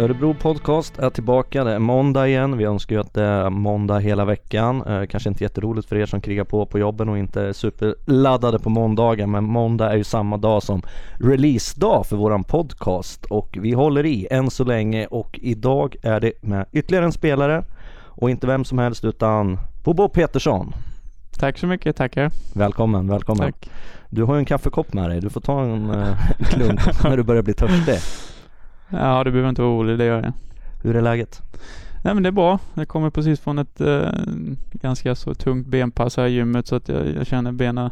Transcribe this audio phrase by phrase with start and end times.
[0.00, 2.56] Örebro Podcast är tillbaka, det är måndag igen.
[2.56, 4.82] Vi önskar ju att det är måndag hela veckan.
[4.86, 8.58] Eh, kanske inte jätteroligt för er som krigar på på jobben och inte är superladdade
[8.58, 9.26] på måndagar.
[9.26, 10.82] Men måndag är ju samma dag som
[11.14, 13.24] releasedag för våran podcast.
[13.24, 17.64] Och vi håller i än så länge och idag är det med ytterligare en spelare.
[18.04, 20.74] Och inte vem som helst utan Bobo Petersson.
[21.38, 22.30] Tack så mycket, tackar.
[22.54, 23.52] Välkommen, välkommen.
[23.52, 23.70] Tack.
[24.10, 25.20] Du har ju en kaffekopp med dig.
[25.20, 27.98] Du får ta en eh, klunk när du börjar bli törstig.
[28.90, 30.32] Ja, du behöver inte vara orolig, det gör jag.
[30.82, 31.42] Hur är läget?
[32.04, 32.58] Nej men det är bra.
[32.74, 34.08] Jag kommer precis från ett eh,
[34.72, 37.90] ganska så tungt benpass här i gymmet så att jag, jag känner benen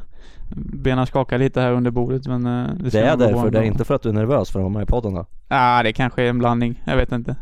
[0.56, 3.84] Benen skakar lite här under bordet men eh, Det, ska är därför, det är inte
[3.84, 5.26] för att du är nervös för att vara med i podden då?
[5.48, 6.82] Ja, det kanske är en blandning.
[6.84, 7.36] Jag vet inte.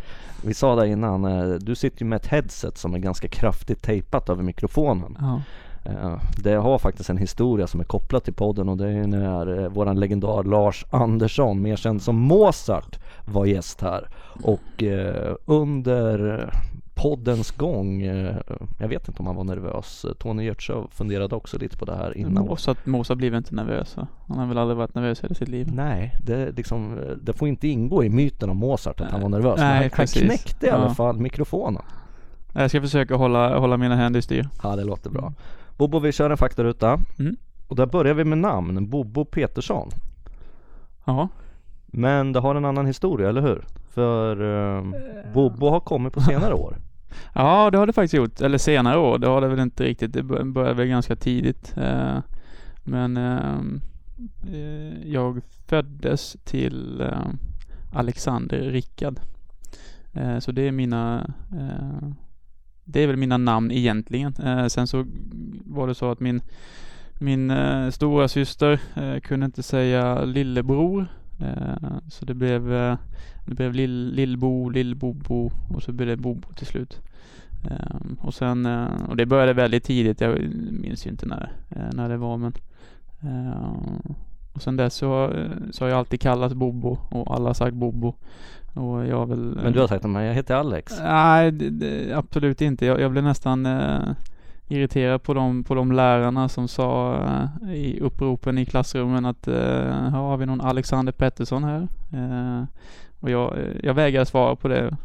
[0.45, 3.83] Vi sa det innan, eh, du sitter ju med ett headset som är ganska kraftigt
[3.83, 5.17] tejpat över mikrofonen.
[5.21, 5.43] Ja.
[5.85, 9.63] Eh, Det har faktiskt en historia som är kopplad till podden och det är när
[9.63, 14.09] eh, våran legendar Lars Andersson, mer känd som Mozart, var gäst här.
[14.43, 16.51] Och eh, under
[16.95, 18.37] poddens gång, eh,
[18.79, 22.17] jag vet inte om han var nervös, Tony Giertz funderade också lite på det här
[22.17, 22.47] innan.
[22.47, 23.97] Mosa, Mosa väl inte nervös?
[24.29, 25.69] Han har väl aldrig varit nervös i hela sitt liv?
[25.73, 29.61] Nej, det, liksom, det får inte ingå i myten om Mozart att han var nervös.
[29.61, 30.95] Nej, men han, han knäckte i alla Ja.
[30.95, 31.83] fall mikrofonen.
[32.53, 34.49] Jag ska försöka hålla, hålla mina händer i styr.
[34.63, 35.33] Ja, det låter bra.
[35.77, 36.99] Bobo, vi kör en faktaruta.
[37.19, 37.37] Mm.
[37.69, 39.91] Och där börjar vi med namn, Bobo Petersson.
[41.05, 41.29] Ja.
[41.87, 43.65] Men det har en annan historia, eller hur?
[43.95, 44.41] För
[44.77, 44.85] eh,
[45.35, 46.77] Bobo har kommit på senare år.
[47.35, 48.41] Ja, det har det faktiskt gjort.
[48.41, 49.19] Eller senare år.
[49.19, 50.13] Det har det väl inte riktigt.
[50.13, 51.75] Det bör- började väl ganska tidigt.
[51.77, 52.19] Eh,
[52.85, 53.55] Men eh,
[55.05, 57.27] jag föddes till eh,
[57.93, 59.21] Alexander Rickard.
[60.13, 62.09] Eh, Så det är mina eh,
[62.85, 64.35] Det är väl mina namn egentligen.
[64.45, 65.07] Eh, Sen så
[65.65, 66.41] var det så att min
[67.19, 71.07] min eh, stora syster eh, kunde inte säga lillebror.
[71.41, 72.97] Eh, så det blev, eh,
[73.47, 77.01] det blev lill, Lillbo, Lillbobo och så blev det Bobo till slut.
[77.71, 80.39] Ehm, och sen, eh, och det började väldigt tidigt, jag
[80.71, 81.53] minns ju inte när,
[81.93, 82.53] när det var men
[84.53, 85.33] och sen dess så,
[85.71, 88.15] så har jag alltid kallats Bobo och alla har sagt Bobo.
[88.75, 90.93] Och jag väl Men du har sagt att jag heter Alex.
[91.03, 92.87] Nej, det, det, absolut inte.
[92.87, 93.67] Jag, jag blev nästan
[94.69, 97.15] irriterad på de, på de lärarna som sa
[97.63, 101.89] eh, i uppropen i klassrummen att här har vi någon Alexander Pettersson här.
[102.13, 102.65] Eh,
[103.21, 104.97] och jag, jag vägrade svara på det.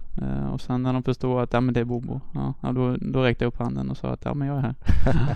[0.51, 3.43] Och sen när de förstod att ja, men det är Bobo, ja, då, då räckte
[3.43, 4.75] jag upp handen och sa att ja men jag är här.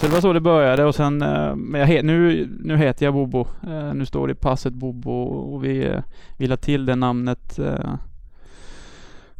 [0.00, 1.18] Så det var så det började och sen,
[1.56, 3.46] men nu, nu heter jag Bobo.
[3.94, 6.02] Nu står det i passet Bobo och vi, eh,
[6.36, 7.58] vi la till det namnet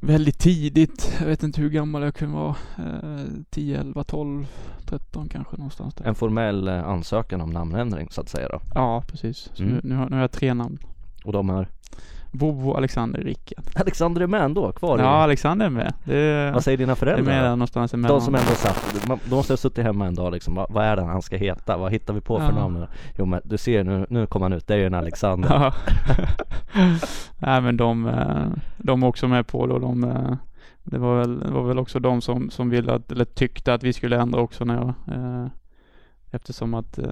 [0.01, 1.17] väldigt tidigt.
[1.21, 2.57] Jag vet inte hur gammal jag kunde vara.
[2.79, 4.47] Eh, 10, 11, 12,
[4.87, 6.05] 13 kanske någonstans där.
[6.05, 8.61] En formell eh, ansökan om namnändring så att säga då.
[8.75, 9.51] Ja, precis.
[9.59, 9.73] Mm.
[9.73, 10.79] nu, nu, har, nu har jag tre namn.
[11.25, 11.69] Och de är
[12.33, 13.65] Bobo, Alexander, Rickard.
[13.75, 15.93] Alexander är med ändå, kvar Ja, Alexander är med.
[16.07, 17.25] Är, Vad säger dina det är föräldrar?
[17.25, 17.49] med då?
[17.51, 18.19] någonstans emellan.
[18.19, 21.03] De som ändå satt, de måste ha suttit hemma en dag liksom, vad, är det
[21.03, 21.77] han ska heta?
[21.77, 22.51] Vad hittar vi på för Ja.
[22.55, 22.87] namn?
[23.19, 25.73] Jo men du ser nu, nu kommer han ut, det är ju en Alexander Ja.
[27.39, 28.47] Nej men de, eh,
[28.77, 30.33] de är också med på och de eh,
[30.85, 33.83] det var väl, det var väl också de som, som ville att, eller tyckte att
[33.83, 35.47] vi skulle ändra också när jag eh,
[36.31, 37.07] Eftersom att eh,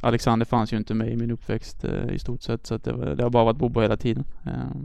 [0.00, 2.92] Alexander fanns ju inte med i min uppväxt eh, i stort sett så att det,
[2.92, 4.24] var, det har bara varit Bobo hela tiden.
[4.46, 4.82] Eh,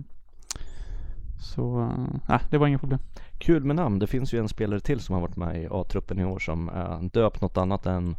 [1.39, 2.99] så, eh, nej det var inga problem.
[3.37, 6.19] Kul med namn, det finns ju en spelare till som har varit med i A-truppen
[6.19, 8.15] i år som är döpt något annat än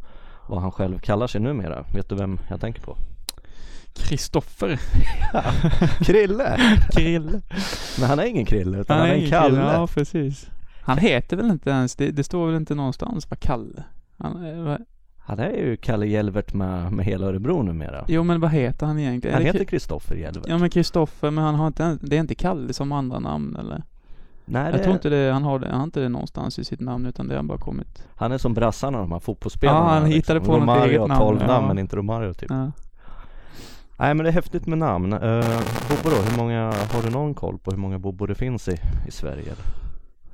[0.47, 1.85] vad han själv kallar sig numera.
[1.93, 2.97] Vet du vem jag tänker på?
[3.93, 4.79] Kristoffer
[6.03, 6.77] Krille!
[6.91, 7.41] Krille.
[7.99, 9.49] Men han är ingen Krille utan han är en Kalle.
[9.49, 10.49] Krille, Ja precis.
[10.81, 13.83] Han heter väl inte ens, det, det står väl inte någonstans vad Kalle?
[14.17, 14.77] Han,
[15.27, 18.05] Han är ju Kalle Jelvert med, med hela Örebro numera.
[18.07, 19.33] jo men vad heter han egentligen?
[19.35, 20.43] Han heter Kri- Kristoffer Jelvert.
[20.47, 23.83] Ja men Kristoffer, men han har inte, det är inte Kalle som andra namn eller?
[24.45, 26.79] Nej, Jag det, tror inte det, han har han har inte det någonstans i sitt
[26.79, 28.03] namn utan det har bara kommit.
[28.15, 29.79] han är som brassarna de här fotbollsspelarna.
[29.79, 32.49] Ja, han hittade på något Romario eget har namn, 12 namn men inte Romario typ.
[32.51, 32.71] Ja.
[33.99, 35.13] Nej men det är häftigt med namn.
[35.13, 35.19] Uh,
[35.89, 36.63] Bobo då, hur många,
[36.93, 38.75] har du någon koll på hur många Bobo det finns i,
[39.07, 39.43] i Sverige?
[39.43, 39.86] eller?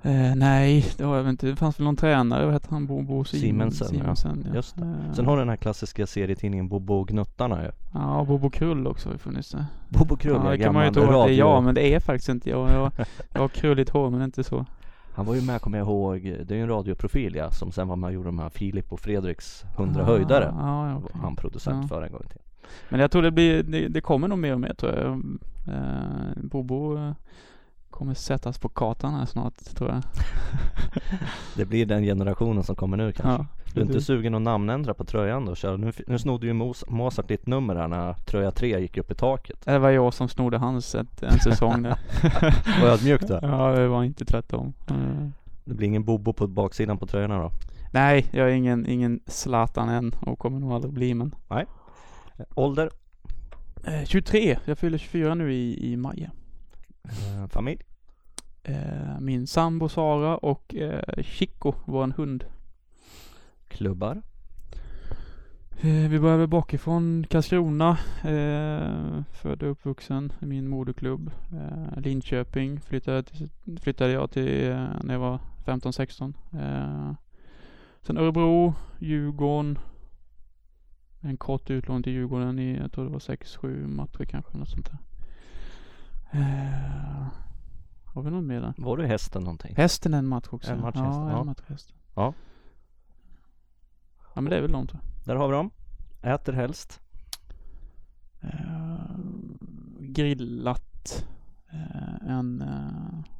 [0.06, 1.48] Eh, nej, det har jag inte.
[1.48, 2.88] Det fanns väl någon tränare, vad hette han?
[2.88, 4.00] Bobo Sim- Simensen, ja.
[4.00, 4.56] Simensen, ja.
[4.56, 4.84] Just det.
[4.86, 7.70] Eh, Sen har du den här klassiska serietidningen Bobo och Gnuttarna ju.
[7.94, 9.66] Ja, Bobo Krull också har ju funnits där.
[9.90, 12.00] Bobo Krull ja, är kan man ju tro att det är jag, men det är
[12.00, 12.70] faktiskt inte jag.
[12.70, 12.92] Jag,
[13.34, 14.66] jag har krulligt hår, men inte så.
[15.16, 17.88] Han var ju med kommer jag ihåg, det är ju en radioprofil ja, som sen
[17.88, 20.54] var med och gjorde de här Filip och Fredriks 100 Ah, höjdare.
[20.60, 21.12] Ja, ja, okej.
[21.22, 21.88] Han producent Ja.
[21.88, 22.42] för en gång tiden.
[22.90, 25.12] Men jag tror det blir, det, det kommer nog mer och mer tror jag.
[25.76, 26.98] Eh, Bobo
[27.94, 30.04] kommer sättas på kartan här snart tror jag.
[31.56, 33.44] Det blir den generationen som kommer nu kanske.
[33.44, 33.48] Ja.
[33.74, 35.80] Du är inte sugen att namnändra på tröjan då Kjell?
[35.80, 39.16] Nu, nu snodde ju Mos Mozart ditt nummer här när tröja 3 gick upp i
[39.16, 39.66] taket.
[39.66, 41.98] Det var jag som snodde hans ett, en säsong där.
[42.82, 43.40] Var ödmjukt då?
[43.42, 44.74] ja, det var inte tvärtom.
[44.92, 45.30] Uh.
[45.66, 47.52] Det blir ingen Bobo på baksidan på tröjorna då?
[47.94, 51.36] Nej, jag är ingen, ingen Zlatan än och kommer nog aldrig bli men.
[51.48, 51.66] Nej.
[52.56, 52.90] Ålder?
[53.84, 54.58] Eh, 23.
[54.66, 56.30] Jag fyller 24 nu i, i maj.
[57.10, 57.82] Eh, familj?
[58.64, 62.46] Eh, min sambo Sara och eh, Chico, vår hund.
[63.68, 64.22] Klubbar?
[65.82, 67.98] Eh, vi började bakifrån Karlskrona.
[68.24, 71.32] Eh, född och uppvuxen i min moderklubb.
[71.52, 73.50] Eh, Linköping flyttade, till,
[73.82, 76.34] flyttade jag till eh, när jag var 15-16.
[76.54, 77.14] Eh,
[78.02, 79.80] sen Örebro, Djurgården.
[81.22, 84.92] En kort utlån till Djurgården i, jag tror det var 6-7 matcher kanske, något sånt
[84.92, 84.98] där.
[86.34, 87.28] Eh,
[88.06, 88.74] har vi något mer där?
[88.78, 89.76] Var du hästen någonting?
[89.76, 90.72] Hästen en match också.
[90.72, 91.44] En match ja, hästen, en ja.
[91.44, 91.96] match hästen.
[92.16, 92.34] Ja.
[94.36, 95.02] Ja men det är väl de jag.
[95.26, 95.72] Där har vi dem.
[96.22, 97.02] Äter helst?
[98.42, 99.18] Eh,
[100.00, 101.26] grillat.
[101.70, 102.62] Eh, en...
[102.62, 103.32] eh,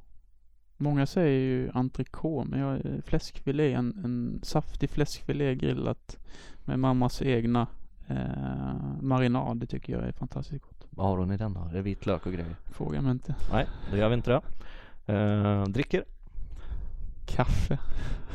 [0.78, 3.74] många säger ju entrecote, men jag är fläskfilé.
[3.74, 6.18] En, en saftig fläskfilé grillat
[6.66, 7.68] med mammas egna
[8.08, 9.58] eh, marinad.
[9.58, 10.66] Det tycker jag är fantastiskt.
[10.96, 11.60] Vad har hon i den då?
[11.60, 12.56] Är det vitlök och grejer?
[12.72, 13.36] Fråga mig inte.
[13.52, 14.42] Nej, då gör vi inte det.
[15.14, 16.04] Eh, dricker?
[17.26, 17.80] Kaffe.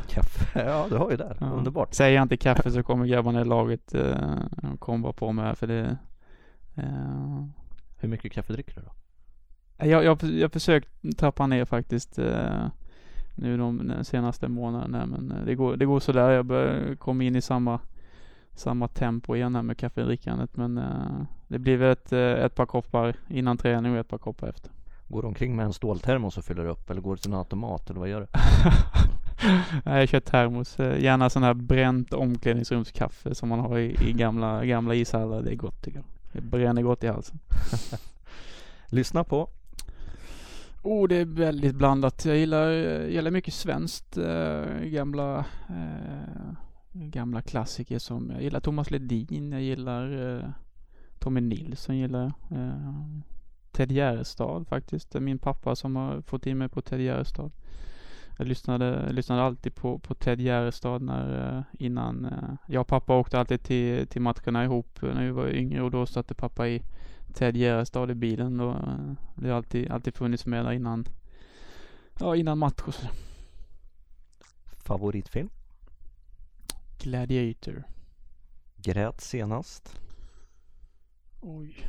[0.08, 0.60] Kaffe?
[0.68, 1.36] Ja, du har ju där.
[1.40, 1.46] Ja.
[1.46, 1.94] Underbart.
[1.94, 4.16] Säger jag inte kaffe så kommer grabbarna i laget eh,
[4.78, 5.98] kommer bara på mig här för det
[6.74, 7.44] eh,
[7.96, 8.92] Hur mycket kaffe dricker du då?
[9.86, 10.88] Jag, jag, jag har försökt
[11.18, 12.66] trappa ner faktiskt eh,
[13.34, 16.30] nu de, de senaste månaderna men eh, det går, det går sådär.
[16.30, 17.80] Jag börjar komma in i samma,
[18.58, 22.66] samma tempo igen här med kaffedrickandet men eh, det blir väl ett, eh, ett par
[22.66, 24.70] koppar innan träning och ett par koppar efter.
[25.08, 27.90] Går du omkring med en ståltermos och fyller upp eller går du till en automat
[27.90, 28.26] eller vad gör du?
[29.84, 30.80] Nej, jag kör termos.
[30.80, 35.42] Eh, Gärna sån här bränt omklädningsrumskaffe som man har i, i gamla, gamla ishallar.
[35.42, 36.06] Det är gott tycker jag.
[36.32, 37.38] Det bränner gott i halsen.
[38.90, 39.48] Lyssna på?
[40.82, 42.24] Oh, det är väldigt blandat.
[42.24, 42.70] Jag gillar,
[43.08, 44.16] gillar mycket svenskt.
[44.16, 45.38] Eh, gamla,
[45.68, 46.52] eh,
[46.92, 50.50] gamla klassiker som, jag gillar Thomas Ledin, jag gillar eh,
[51.18, 52.58] Tommy Nilsson gillar jag.
[52.58, 53.04] Eh,
[53.72, 55.10] Ted Gärdestad faktiskt.
[55.10, 57.52] Det är min pappa som har fått in mig på Ted Gärdestad.
[58.38, 63.16] Jag lyssnade, lyssnade alltid på, på Ted Gärdestad när, eh, innan, eh, jag och pappa
[63.18, 66.82] åkte alltid till, till matcherna ihop när vi var yngre och då satte pappa i
[67.34, 68.70] Ted Gärdestad i bilen då.
[68.70, 71.04] eh, Det har alltid, alltid funnits med där innan,
[72.20, 73.06] ja innan match och så.
[74.84, 75.50] Favoritfilm?
[77.08, 77.84] Gladiator.
[78.76, 80.00] Grät senast?
[81.40, 81.88] Oj.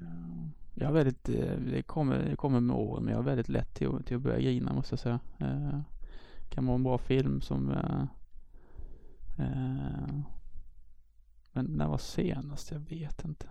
[0.00, 3.48] Eh, Jag är väldigt, eh, det kommer, det kommer med åren, men jag är väldigt
[3.48, 5.20] lätt till, till att börja grina måste jag säga.
[5.38, 5.80] Eh,
[6.50, 7.66] kan vara en bra film som
[11.52, 12.70] Men när var senast?
[12.70, 13.46] Jag vet inte.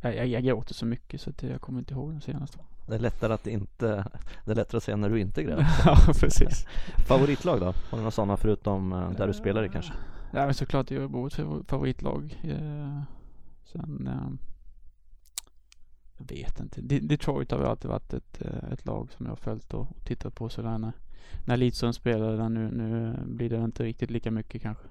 [0.00, 2.58] Jag, jag, jag gråter så mycket så att jag kommer inte ihåg den senaste.
[2.86, 4.04] Det är lättare att inte,
[4.44, 5.66] det är lättare att säga när du inte grät.
[5.84, 6.66] ja, precis.
[7.08, 7.64] Favoritlag då?
[7.66, 9.92] Har du några sådana förutom eh, där du spelar i kanske?
[10.32, 12.40] Ja, men såklart Örebro är ett favor- favoritlag.
[12.44, 13.00] Eh,
[13.64, 14.30] sen, eh,
[16.18, 16.80] jag vet inte.
[16.80, 19.88] De- Detroit har väl alltid varit ett, eh, ett lag som jag har följt och
[20.04, 20.92] tittat på sådär när,
[21.46, 22.48] när Lidström spelade där.
[22.48, 24.84] Nu, nu blir det inte riktigt lika mycket kanske.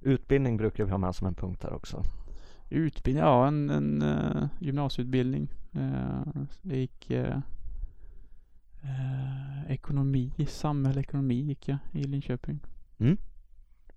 [0.00, 2.02] Utbildning brukar vi ha med som en punkt här också.
[2.70, 5.48] Utbildning, ja en, en eh, gymnasieutbildning.
[5.76, 7.36] Uh, jag gick eh,
[8.82, 12.60] eh, ekonomi, samhällsekonomi gick jag i Linköping.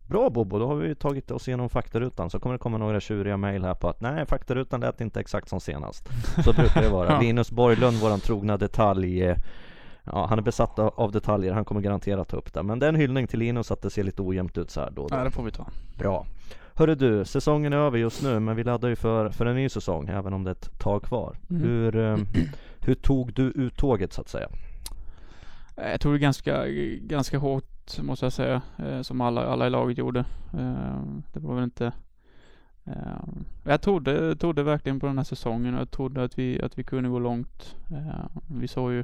[0.08, 3.38] Bra Bobo, då har vi tagit oss igenom faktarutan så kommer det komma några tjuriga
[3.38, 6.10] mejl här på att nej, faktarutan lät inte exakt som senast.
[6.44, 7.08] Så brukar det vara.
[7.12, 7.22] Ja.
[7.22, 9.38] Linus Borglund, våran trogna detalj eh,
[10.12, 12.64] Ja, han är besatt av av detaljer, han kommer garanterat ta upp det.
[12.64, 14.92] Men det är en hyllning till Linus att det ser lite ojämnt ut så här
[14.92, 15.16] då och då.
[15.16, 15.68] Ja, det får vi ta.
[15.98, 16.26] Bra.
[16.78, 19.70] Hörru du, säsongen är över just nu men vi laddar ju för, för en ny
[19.70, 21.38] säsong även om det är ett tag kvar.
[21.50, 21.62] Mm.
[21.62, 22.18] Hur, eh,
[22.80, 24.48] hur tog du uttåget så att säga?
[25.76, 26.68] Jag tog det ganska,
[27.02, 30.20] ganska hårt måste jag säga, eh, som alla, alla i laget gjorde.
[30.54, 31.02] Eh,
[31.34, 31.92] Det var väl inte
[32.86, 33.24] eh,
[33.64, 36.84] Jag trodde, trodde verkligen på den här säsongen och jag trodde att vi, att vi
[36.84, 37.76] kunde gå långt.
[38.48, 39.04] Vi såg ju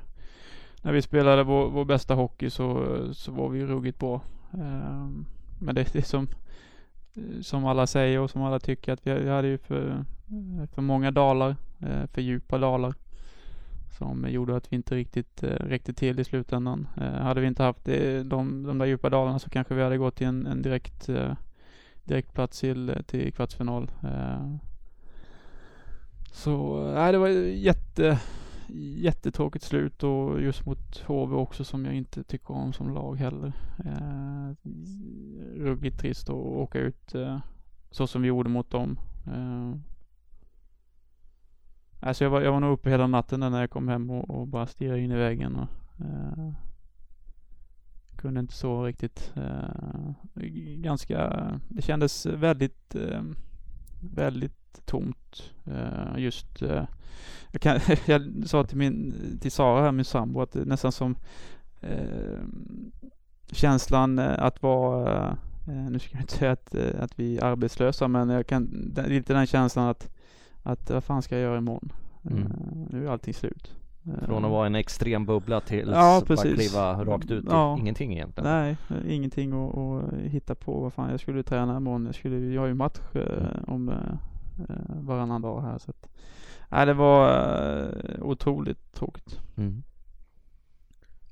[0.81, 4.21] när vi spelade vår, vår bästa hockey så, så var vi ruggigt bra.
[5.59, 6.27] Men det, det är som,
[7.15, 10.67] Eh, som alla säger och som alla tycker att vi, vi hade ju för, eh,
[10.73, 12.93] för många dalar, eh, för djupa dalar
[13.97, 16.87] som gjorde att vi inte riktigt räckte till i slutändan.
[16.95, 17.85] Hade vi inte haft
[18.25, 21.09] de, de där djupa dalarna så kanske vi hade gått till en, en direkt,
[22.03, 23.91] direkt plats till, till kvartsfinal.
[26.31, 28.19] Så nej, det var jätte,
[28.75, 33.53] jättetråkigt slut och just mot HV också som jag inte tycker om som lag heller.
[33.85, 34.55] Eh,
[35.55, 37.39] ruggigt trist att åka ut eh,
[37.91, 38.99] så som vi gjorde mot dem.
[39.27, 39.73] Eh,
[41.99, 44.47] alltså jag var, jag var nog uppe hela natten när jag kom hem och, och
[44.47, 45.55] bara stirrade in i väggen.
[45.55, 45.69] Och,
[46.05, 46.53] eh,
[48.23, 49.33] kunde inte sova riktigt.
[49.35, 50.13] Eh,
[50.77, 53.23] ganska, det kändes väldigt, eh,
[54.73, 55.51] väldigt tomt.
[55.65, 56.85] Eh, just, eh,
[57.51, 60.91] jag, kan, jag sa till, min, till Sara här, min sambo, att det är nästan
[60.91, 61.15] som
[61.81, 62.41] eh,
[63.51, 68.47] känslan att vara nu ska jag inte säga att, att vi är arbetslösa, men jag
[68.47, 70.09] kan, lite den känslan att,
[70.63, 71.91] att vad fan ska jag göra imorgon?
[72.23, 72.51] Mm.
[72.89, 73.75] Nu är allting slut.
[74.25, 77.77] Från att vara en extrem bubbla till ja, att bara kliva rakt ut ja.
[77.79, 78.49] ingenting egentligen.
[78.49, 78.77] Nej,
[79.07, 80.79] ingenting att hitta på.
[80.79, 82.05] Vad fan, jag skulle träna imorgon.
[82.05, 83.63] Jag, skulle, jag har ju match mm.
[83.67, 83.91] om
[84.87, 85.77] varannan dag här.
[85.77, 86.09] Så att,
[86.69, 87.47] nej, det var
[87.81, 89.39] uh, otroligt tråkigt.
[89.57, 89.83] Mm.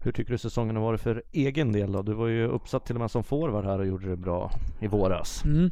[0.04, 2.01] Hur tycker du säsongen har varit för egen del då?
[2.01, 4.88] Du var ju uppsatt till och med som forward här och gjorde det bra i
[4.88, 5.46] våras.
[5.46, 5.70] Mm.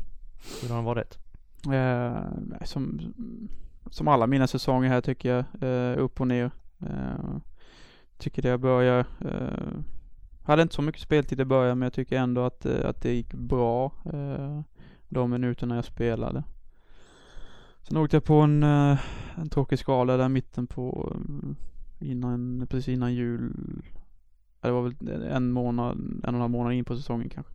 [0.62, 1.18] Hur har den varit?
[1.74, 3.00] Eh, som,
[3.90, 6.52] som alla mina säsonger här tycker jag, eh, upp och ner.
[6.82, 7.38] Eh,
[8.18, 9.80] tycker det jag börjar eh,
[10.44, 13.14] hade inte så mycket speltid i början men jag tycker ändå att, eh, att det
[13.14, 14.62] gick bra eh,
[15.10, 16.44] de minuterna jag spelade.
[17.82, 19.00] Sen åkte jag på en, eh,
[19.36, 23.54] en tråkig skala där mitten på eh, innan, precis innan jul
[24.62, 27.54] det var väl en månad, en och en halv månad in på säsongen kanske.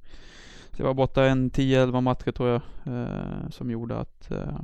[0.72, 4.60] Så jag var borta en 10-11 matcher tror jag, eh, som gjorde att, eh,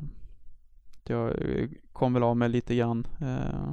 [1.05, 3.07] jag eh, kom väl av mig lite grann.
[3.21, 3.73] Eh,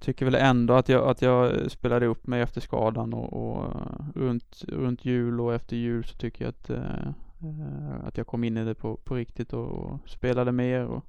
[0.00, 3.74] tycker väl ändå att jag, att jag spelade upp mig efter skadan och, och
[4.14, 6.70] runt, runt jul och efter jul så tycker jag att,
[7.44, 11.04] Eh, att jag kom in i det på, på riktigt och, och spelade mer och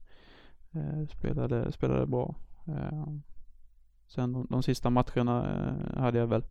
[0.72, 2.36] eh, spelade, spelade bra.
[2.68, 3.08] Eh,
[4.08, 6.44] Sen de, de sista matcherna eh, hade jag väl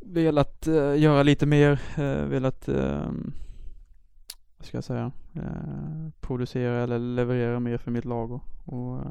[0.00, 3.32] velat eh, göra lite mer, eh, velat ehm,
[4.56, 9.04] vad ska jag säga, eh, producera eller leverera mer för mitt lag och, och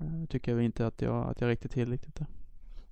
[0.00, 2.26] eh, tycker jag inte att jag, att jag räckte till riktigt där.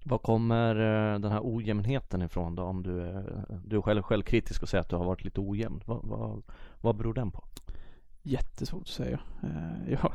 [0.05, 2.63] Var kommer eh, den här ojämnheten ifrån då?
[2.63, 5.83] Om du är, du är själv självkritisk och säger att du har varit lite ojämn.
[5.87, 6.43] Vad, vad,
[6.81, 7.45] vad beror den på?
[8.23, 9.21] Jättesvårt att säga.
[9.43, 10.13] Eh, jag,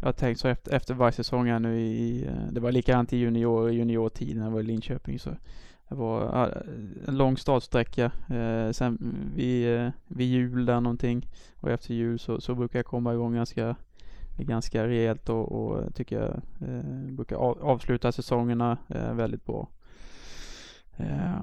[0.00, 3.16] jag har tänkt så efter, efter varje säsong här nu i, det var likadant i
[3.16, 5.30] junior, juniortiden när jag var i Linköping så
[5.88, 6.48] det var
[7.06, 8.12] en lång startsträcka.
[8.72, 13.34] Sen vid, vid jul där någonting och efter jul så, så brukar jag komma igång
[13.34, 13.76] ganska
[14.44, 19.68] ganska rejält och, och tycker jag eh, brukar av, avsluta säsongerna eh, väldigt bra.
[20.96, 21.42] Eh,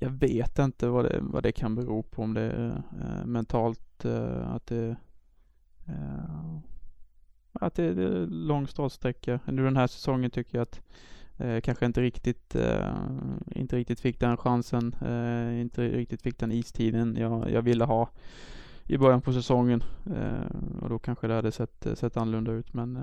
[0.00, 4.04] jag vet inte vad det, vad det kan bero på, om det är eh, mentalt,
[4.04, 4.96] eh, att det
[5.86, 6.58] eh,
[7.52, 9.40] att det är lång startsträcka.
[9.46, 10.80] Nu den här säsongen tycker jag att
[11.38, 12.94] eh, kanske inte riktigt, eh,
[13.46, 18.08] inte riktigt fick den chansen, eh, inte riktigt fick den istiden jag, jag ville ha
[18.92, 19.82] i början på säsongen.
[20.82, 22.74] och då kanske det hade sett, sett annorlunda ut.
[22.74, 22.94] Men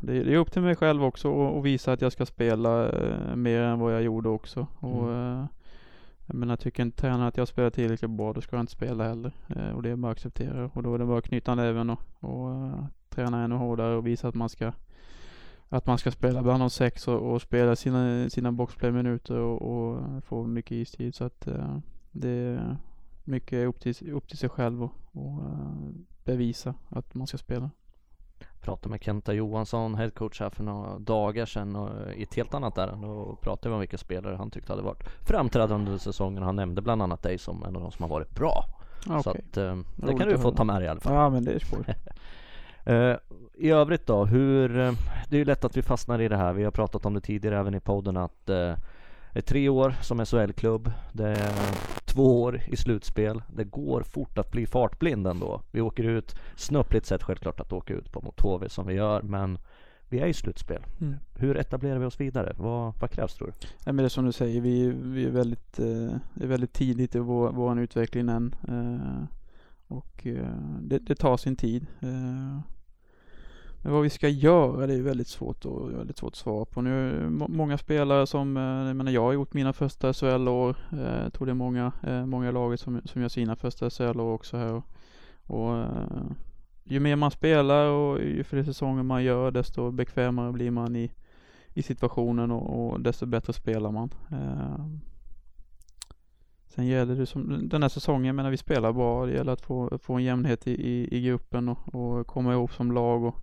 [0.00, 2.90] det, det, är upp till mig själv också att visa att jag ska spela
[3.34, 4.66] mer än vad jag gjorde också.
[4.80, 5.46] Och, mm.
[6.26, 9.08] Men jag tycker inte tränaren att jag spelar tillräckligt bra, då ska jag inte spela
[9.08, 9.32] heller.
[9.48, 10.70] Eh, och det är bara att acceptera.
[10.74, 14.06] Och då är det bara att knyta näven och, och uh, träna ännu hårdare och
[14.06, 14.72] visa att man ska
[15.68, 20.24] att man ska spela bland de sex och, och spela sina, sina boxplay-minuter och, och,
[20.24, 21.14] få mycket istid.
[21.14, 21.48] Så att
[22.12, 22.66] det
[23.26, 25.90] mycket upp till, upp till sig själv och, och uh,
[26.24, 27.70] bevisa att man ska spela
[28.66, 32.78] pratade med Kenta Johansson, headcoach här för några dagar sedan och i ett helt annat
[32.78, 36.42] ärende och pratade om vilka spelare han tyckte hade varit framträdande under säsongen.
[36.42, 38.64] Han nämnde bland annat dig som en av de som har varit bra.
[39.06, 39.22] Okay.
[39.22, 41.14] Så att eh, det kan du få ta med dig i alla fall.
[41.14, 41.84] Ja men det är skoj.
[42.88, 43.16] Uh,
[43.54, 44.68] I övrigt då, hur,
[45.28, 46.52] det är ju lätt att vi fastnar i det här.
[46.52, 48.74] Vi har pratat om det tidigare även i podden att uh,
[49.32, 50.92] det är tre år som SHL-klubb.
[51.12, 51.52] Det är
[52.16, 53.42] två år i slutspel.
[53.54, 55.62] Det går fort att bli fartblind ändå.
[55.70, 59.22] Vi åker ut, snöpligt sett självklart att åka ut på mot HV som vi gör,
[59.22, 59.58] men
[60.08, 60.82] vi är i slutspel.
[61.00, 61.14] Mm.
[61.34, 62.54] Hur etablerar vi oss vidare?
[62.58, 63.68] Vad, vad krävs tror du?
[63.84, 67.14] Ja, men det är som du säger, vi, vi är väldigt, eh, är väldigt tidigt
[67.14, 68.54] i vår, vår utveckling än.
[68.68, 69.24] Eh,
[69.88, 71.86] och eh, det, det, tar sin tid.
[72.00, 72.58] Eh,
[73.86, 76.82] men vad vi ska göra det är väldigt svårt, och, väldigt svårt att svara på.
[76.82, 80.76] Nu många spelare som, eh, jag menar jag har gjort mina första SHL-år.
[80.92, 84.32] Eh, jag tror det är många, eh, många laget som, som gör sina första SHL-år
[84.32, 84.72] också här.
[84.72, 84.84] Och,
[85.46, 86.26] och eh,
[86.84, 91.12] ju mer man spelar och ju fler säsonger man gör desto bekvämare blir man i,
[91.74, 94.10] i situationen och, och desto bättre spelar man.
[94.30, 94.86] Eh,
[96.68, 99.26] sen gäller det som den här säsongen, menar vi spelar bra.
[99.26, 102.72] Det gäller att få, få en jämnhet i, i, i gruppen och, och komma ihop
[102.72, 103.42] som lag och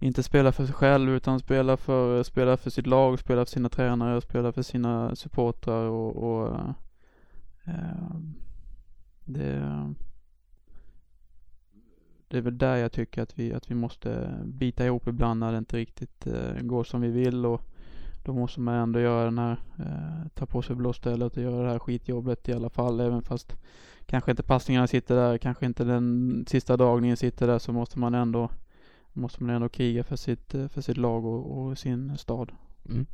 [0.00, 3.68] inte spela för sig själv utan spela för, spela för sitt lag, spela för sina
[3.68, 6.56] tränare, spela för sina supportrar och, och
[7.64, 8.16] eh,
[9.24, 9.94] det,
[12.28, 15.52] det är väl där jag tycker att vi, att vi måste bita ihop ibland när
[15.52, 17.62] det inte riktigt eh, går som vi vill och
[18.24, 21.70] då måste man ändå göra den här, eh, ta på sig blåstället och göra det
[21.70, 23.56] här skitjobbet i alla fall även fast
[24.06, 28.14] kanske inte passningarna sitter där, kanske inte den sista dragningen sitter där så måste man
[28.14, 28.50] ändå
[29.12, 32.52] måste man ändå kriga för sitt, för sitt lag och, och sin stad.
[32.88, 33.06] Mm.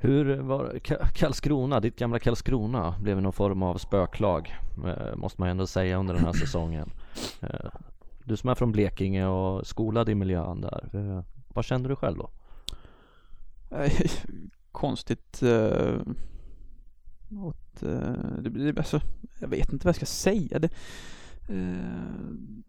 [0.00, 0.78] Hur var
[1.14, 4.56] Karlskrona, ditt gamla Karlskrona blev någon form av spöklag
[4.86, 6.90] eh, måste man ändå säga under den här säsongen.
[7.40, 7.70] Eh,
[8.24, 12.18] du som är från Blekinge och skolad i miljön där, eh, vad kände du själv
[12.18, 12.30] då?
[14.72, 15.42] Konstigt
[17.42, 17.82] åt,
[18.76, 19.00] alltså,
[19.38, 20.58] jag vet inte vad jag ska säga.
[20.58, 20.70] Det,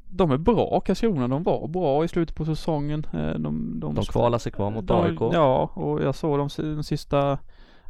[0.10, 3.08] de är bra Karlskrona, de var bra i slutet på säsongen.
[3.12, 5.20] De, de, de kvalade sig kvar mot de, AIK.
[5.34, 7.38] Ja, och jag såg de, de sista,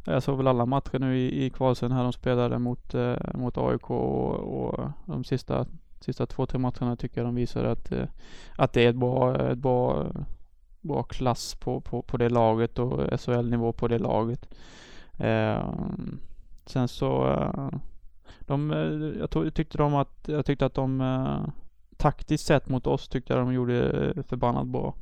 [0.06, 3.58] jag såg väl alla matcher nu i, i kvalsen här de spelade mot, eh, mot
[3.58, 5.66] AIK och, och, de sista,
[6.00, 8.06] sista två, tre matcherna tycker jag de visade att, eh,
[8.56, 10.06] att det är ett bra, ett bra,
[10.80, 14.54] bra klass på, på, på det laget och SHL-nivå på det laget.
[15.18, 15.74] Eh,
[16.66, 17.68] sen så eh,
[18.50, 21.52] de, eh, jag tyckte de att, jag tyckte att de eh,
[21.96, 24.94] taktiskt sett mot oss tyckte jag de gjorde förbannat bra.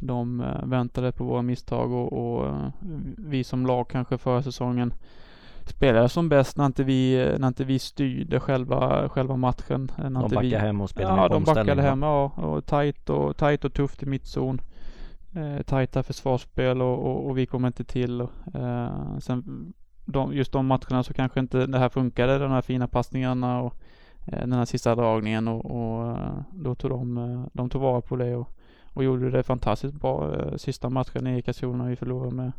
[0.00, 2.68] De eh, väntade på våra misstag och, och eh,
[3.16, 4.94] vi som lag kanske förra säsongen
[5.64, 9.90] spelade som bäst när inte vi, när inte vi styrde själva, själva matchen.
[9.96, 12.24] När de backade vi, hem och spelade Ja, de backade hem, ja.
[12.24, 14.60] Och tajt och, tajt och tufft i mittzon.
[15.34, 18.20] Eh, tajta försvarsspel och, och, och, vi kom inte till.
[18.54, 19.72] Eh, sen
[20.12, 23.74] de, just de matcherna så kanske inte det här funkade, de här fina passningarna och
[24.32, 28.00] Eh, den här sista dragningen och, och eh, då tog de, eh, de tog vara
[28.00, 28.48] på det och,
[28.92, 31.84] och gjorde det fantastiskt bra sista matchen i Karlskrona.
[31.84, 32.52] Vi förlorade med,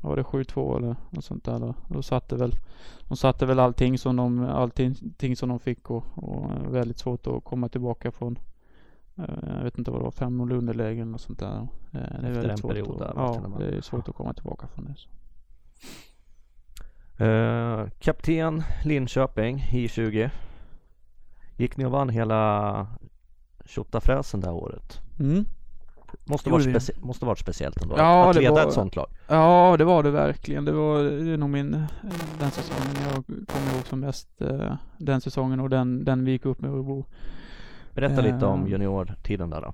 [0.00, 1.74] var det 7-2 eller något sånt där.
[1.88, 2.52] Då satte väl,
[3.08, 7.44] de satte väl allting som de, allting som de fick och, och väldigt svårt att
[7.44, 8.38] komma tillbaka från.
[9.14, 11.68] Jag vet inte vad det var, 5-0 underläge eller något sånt där.
[11.90, 14.94] Det är Efter väldigt svårt att, Ja, det är svårt att komma tillbaka från det.
[14.96, 15.08] Så.
[17.20, 20.30] Uh, kapten Linköping, I20.
[21.56, 22.86] Gick ni och vann hela
[23.64, 25.00] tjottafräsen det här året?
[25.18, 25.44] Mm.
[26.24, 29.06] Måste, varit speci- måste varit speciellt ändå ja, att leda var, ett sånt lag.
[29.28, 30.64] Ja, det var det verkligen.
[30.64, 31.86] Det var det är nog min,
[32.38, 34.28] den säsongen jag kommer ihåg som mest.
[34.40, 37.06] Eh, den säsongen och den, den vi gick upp med Örebro.
[37.94, 38.70] Berätta lite om eh.
[38.70, 39.72] juniortiden där då.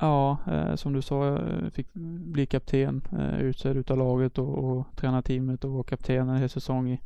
[0.00, 1.26] Ja, eh, som du sa,
[1.62, 1.86] jag fick
[2.32, 6.48] bli kapten, eh, utsedd utav laget och, och träna teamet och vara kapten en hel
[6.48, 7.00] säsong i,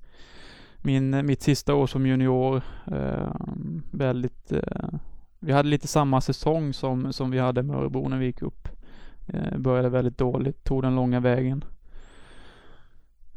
[0.82, 2.62] min, mitt sista år som junior.
[2.86, 3.34] Eh,
[3.90, 4.88] väldigt, eh,
[5.40, 8.68] vi hade lite samma säsong som, som vi hade med Örebro när vi gick upp.
[9.26, 11.64] Eh, började väldigt dåligt, tog den långa vägen.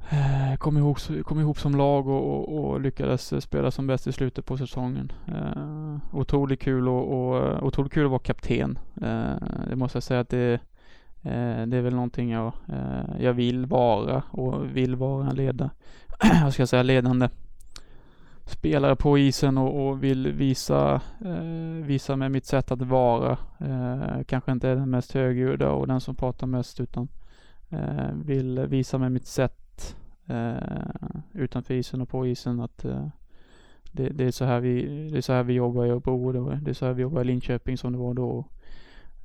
[0.09, 4.11] Eh, kom, ihop, kom ihop som lag och, och, och, lyckades spela som bäst i
[4.11, 5.11] slutet på säsongen.
[5.27, 5.76] Eh,
[6.11, 8.79] Otroligt kul och, och otroligt kul att vara kapten.
[9.01, 9.35] Eh,
[9.69, 10.53] det måste jag säga att det,
[11.21, 15.69] eh, det är väl någonting jag, eh, jag vill vara och vill vara en ledare
[16.41, 17.29] jag ska säga ledande
[18.47, 23.37] spelare på isen och, och vill visa, eh, visa med mitt sätt att vara.
[23.59, 27.07] Eh, kanske inte är den mest högljudda och den som pratar mest utan
[27.69, 30.55] eh, vill visa med mitt sätt eh,
[31.33, 33.07] utanför isen och på isen att eh,
[33.97, 36.49] det, det, är så här vi, det är så här vi jobbar i Örebro.
[36.61, 38.45] Det är så här vi jobbar i Linköping som det var då.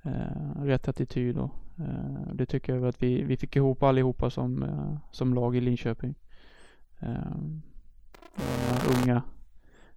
[0.05, 4.63] Eh, rätt attityd och eh, det tycker jag att vi, vi fick ihop allihopa som,
[4.63, 6.15] eh, som lag i Linköping.
[7.01, 7.37] Eh,
[8.99, 9.23] unga,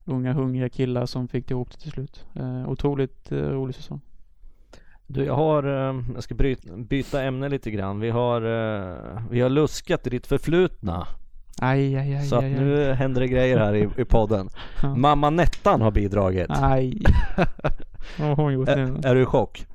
[0.05, 2.25] unga hungriga killar som fick ihop det till slut.
[2.35, 4.01] Eh, otroligt eh, rolig säsong.
[5.07, 5.63] Du, jag har,
[6.13, 7.99] jag ska bryta, byta ämne lite grann.
[7.99, 8.41] Vi har,
[9.29, 11.07] vi har luskat i ditt förflutna.
[11.61, 14.49] Aj, aj, aj, Så att nu händer det grejer här i, i podden.
[14.81, 14.95] Ja.
[14.95, 16.47] Mamma Nettan har bidragit.
[16.49, 17.01] Aj.
[18.19, 18.97] Vad hon gjort nu?
[19.03, 19.65] Är du i chock?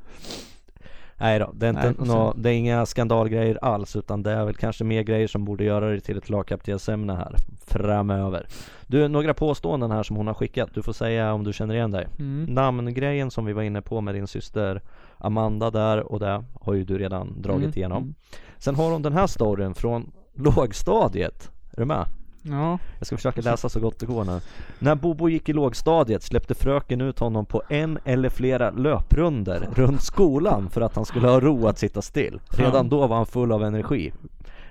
[1.20, 4.44] Nej då, det är, inte Nej, nå, det är inga skandalgrejer alls utan det är
[4.44, 7.34] väl kanske mer grejer som borde göra det till ett lagkaptensämne här
[7.66, 8.46] framöver.
[8.86, 10.70] Du, några påståenden här som hon har skickat.
[10.74, 12.06] Du får säga om du känner igen dig.
[12.18, 12.54] Mm.
[12.54, 14.82] Namngrejen som vi var inne på med din syster
[15.18, 17.76] Amanda där och det har ju du redan dragit mm.
[17.76, 18.02] igenom.
[18.02, 18.14] Mm.
[18.58, 21.50] Sen har hon den här storyn från lågstadiet.
[21.80, 22.06] Är du med?
[22.42, 22.78] Ja.
[22.98, 24.40] Jag ska försöka läsa så gott det går nu.
[24.78, 30.02] När Bobo gick i lågstadiet släppte fröken ut honom på en eller flera löprunder runt
[30.02, 32.40] skolan för att han skulle ha ro att sitta still.
[32.48, 34.12] Redan då var han full av energi.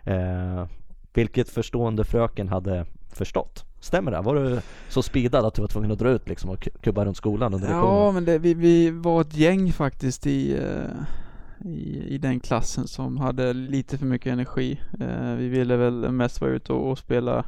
[0.04, 0.65] Eh,
[1.13, 3.65] vilket förstående fröken hade förstått.
[3.80, 4.22] Stämmer det?
[4.22, 7.17] Var du så speedad att du var tvungen att dra ut liksom och kubba runt
[7.17, 11.04] skolan under Ja, men det, vi, vi var ett gäng faktiskt i, eh,
[11.65, 14.80] i, i den klassen som hade lite för mycket energi.
[15.00, 17.45] Eh, vi ville väl mest vara ute och, och spela,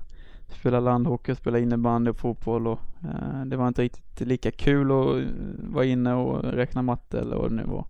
[0.48, 5.18] spela landhockey, spela innebandy och fotboll och eh, det var inte riktigt lika kul att
[5.18, 5.28] eh,
[5.74, 7.86] vara inne och räkna matte eller vad det nu var.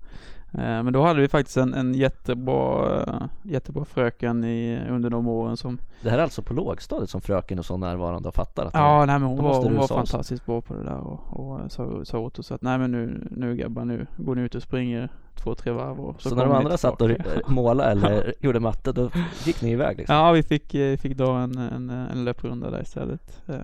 [0.53, 5.27] Eh, Men då hade vi faktiskt en, en jättebra, eh, jättebra fröken i, under de
[5.27, 8.65] åren som Det här är alltså på lågstadiet som fröken är så närvarande och fattar
[8.65, 11.71] att Ja, nej men hon var, hon var fantastiskt bra på det där och, och
[11.71, 14.63] sa, sa åt oss att nej men nu, nu grabbar nu går ni ut och
[14.63, 15.09] springer
[15.43, 17.29] två, tre varv och så, Så, när de andra satt och tillbaka.
[17.47, 19.09] målade eller gjorde matte då
[19.45, 20.15] gick ni iväg liksom?
[20.15, 23.41] Ja, vi fick, eh, fick dra en, en, en löprunda där istället.
[23.47, 23.55] Eh,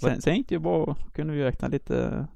[0.00, 2.26] Sen, sen gick det ju bra, kunde vi räkna lite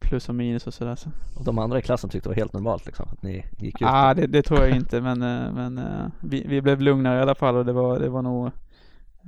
[0.00, 0.96] plus och minus och sådär.
[0.96, 1.08] Så.
[1.36, 3.88] Och de andra i klassen tyckte det var helt normalt liksom att ni gick ut?
[3.90, 7.22] Ah, det, det tror jag inte men, eh, men eh, vi, vi blev lugnare i
[7.22, 8.46] alla fall och det var, det var nog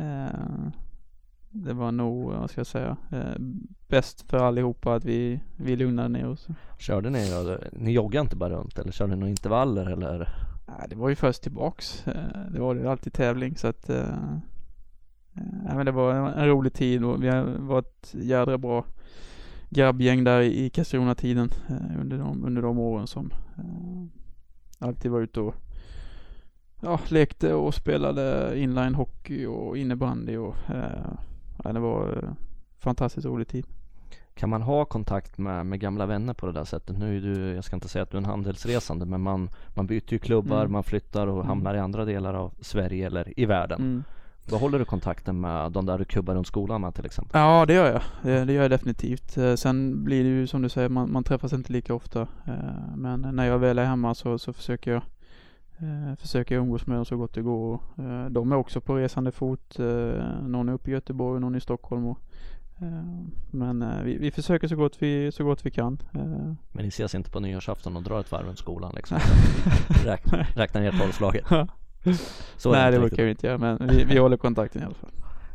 [0.00, 0.40] eh,
[1.54, 3.34] det var nog, vad ska jag säga, eh,
[3.88, 6.48] bäst för allihopa att vi, vi lugnade ner oss.
[6.78, 7.58] Körde ni, då?
[7.72, 10.28] ni joggade inte bara runt eller körde ni några intervaller eller?
[10.66, 12.06] Nej, det var ju först tillbaks.
[12.06, 14.18] Eh, Det var ju alltid tävling så att eh,
[15.34, 18.84] eh, men det var en rolig tid och vi har varit jädra bra
[19.70, 25.40] grabbgäng där i Karlskrona-tiden eh, under, de, under de åren som eh, alltid var ute
[25.40, 25.54] och
[26.80, 31.12] ja, lekte och spelade inline-hockey och innebandy och eh,
[31.64, 32.30] ja, det var eh,
[32.78, 33.66] fantastiskt rolig tid.
[34.34, 36.98] Kan man ha kontakt med, med gamla vänner på det där sättet?
[36.98, 39.86] Nu är du, jag ska inte säga att du är en handelsresande men man, man
[39.86, 40.72] byter ju klubbar, Mm.
[40.72, 41.46] man flyttar och Mm.
[41.46, 43.80] hamnar i andra delar av Sverige eller i världen.
[43.80, 44.04] Mm.
[44.50, 47.40] Behåller du kontakten med de där du kubbar runt skolan med till exempel?
[47.40, 48.02] Ja, det gör jag.
[48.22, 49.36] Det, det gör jag definitivt.
[49.36, 52.20] Eh, Sen blir det ju som du säger, man, man träffas inte lika ofta.
[52.20, 55.02] Eh, Men när jag väl är hemma så, så försöker jag
[55.78, 57.80] eh, försöker umgås med dem så gott det går.
[57.98, 59.78] Eh, De är också på resande fot.
[59.78, 62.06] Eh, Någon är uppe i Göteborg, någon i Stockholm.
[62.06, 62.18] Och,
[62.82, 63.04] eh,
[63.50, 65.98] men eh, vi, vi försöker så gott vi, så gott vi kan.
[66.14, 66.20] Eh,
[66.72, 69.18] Men ni ses inte på nyårsafton och drar ett varv runt skolan liksom?
[70.04, 71.44] Räkna, räkna ner tolvslaget.
[72.56, 75.10] Så Nej, det brukar vi inte göra, men vi, vi håller kontakten i alla fall.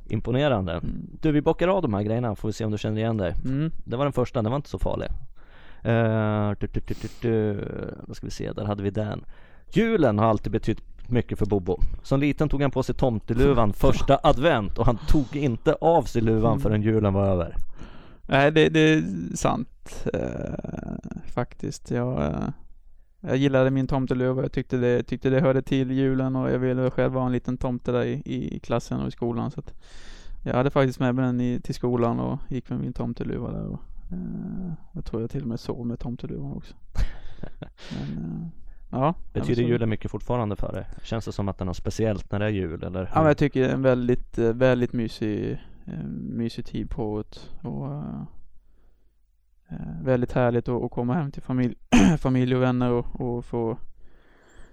[0.07, 0.73] Imponerande.
[0.73, 1.07] Mm.
[1.21, 3.35] Du, vi bockar av de här grejerna får vi se om du känner igen dig.
[3.45, 3.71] Mm.
[3.85, 5.07] Det var den första, den var inte så farlig.
[5.85, 6.81] Uh, du, du,
[7.21, 7.65] du.
[8.07, 9.23] Då ska vi se, där hade vi den.
[9.71, 11.79] Julen har alltid betytt mycket för Bobo.
[12.03, 16.21] Som liten tog han på sig tomteluvan första advent och han tog inte av sig
[16.21, 16.59] luvan Mm.
[16.59, 17.55] förrän julen var över.
[18.27, 19.03] Nej, det, det är
[19.35, 21.91] sant eh, faktiskt.
[21.91, 22.49] Jag, eh,
[23.19, 24.41] jag gillade min tomteluva.
[24.41, 27.57] Jag tyckte det, tyckte det hörde till julen och jag ville själv vara en liten
[27.57, 29.51] tomte där i, i klassen och i skolan.
[29.51, 29.61] Så
[30.43, 33.67] jag hade faktiskt med mig den i, till skolan och gick med min tomteluva där.
[33.67, 33.79] Och,
[34.11, 36.75] eh, jag tror jag till och med sov med tomteluvan också.
[37.91, 38.47] Men, eh,
[38.89, 40.85] ja, Betyder julen mycket fortfarande för dig?
[41.03, 43.01] Känns det som att det är något speciellt när det är jul eller?
[43.13, 45.51] Ja, men jag tycker det är en väldigt, eh, väldigt mysig,
[45.85, 47.49] eh, mysig tid på året.
[47.61, 47.87] Och,
[49.69, 51.75] eh, väldigt härligt att, komma hem till familj,
[52.17, 53.77] familj och vänner och, och få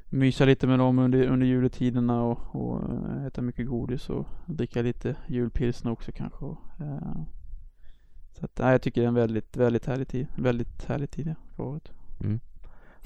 [0.09, 2.81] mysa lite med dem under, under juletiderna och, och
[3.26, 6.44] äta mycket godis och dricka lite julpilsner också kanske.
[6.44, 6.59] Och,
[8.38, 10.26] så att, nej, jag tycker det är en väldigt, väldigt härlig tid.
[10.37, 11.92] Väldigt härlig tid ja, på året.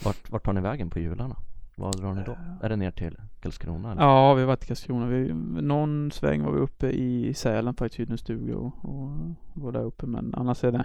[0.05, 1.37] Vart, vart tar ni vägen på jularna?
[1.77, 2.37] Vad drar ni då?
[2.63, 4.03] Är det ner till Karlskrona eller?
[4.03, 5.07] Ja, vi har varit i Karlskrona.
[5.07, 5.33] Vi,
[5.63, 9.11] någon sväng var vi uppe i Sälen hyrde en stuga och, och
[9.55, 10.07] var där uppe.
[10.07, 10.85] Men annars är det,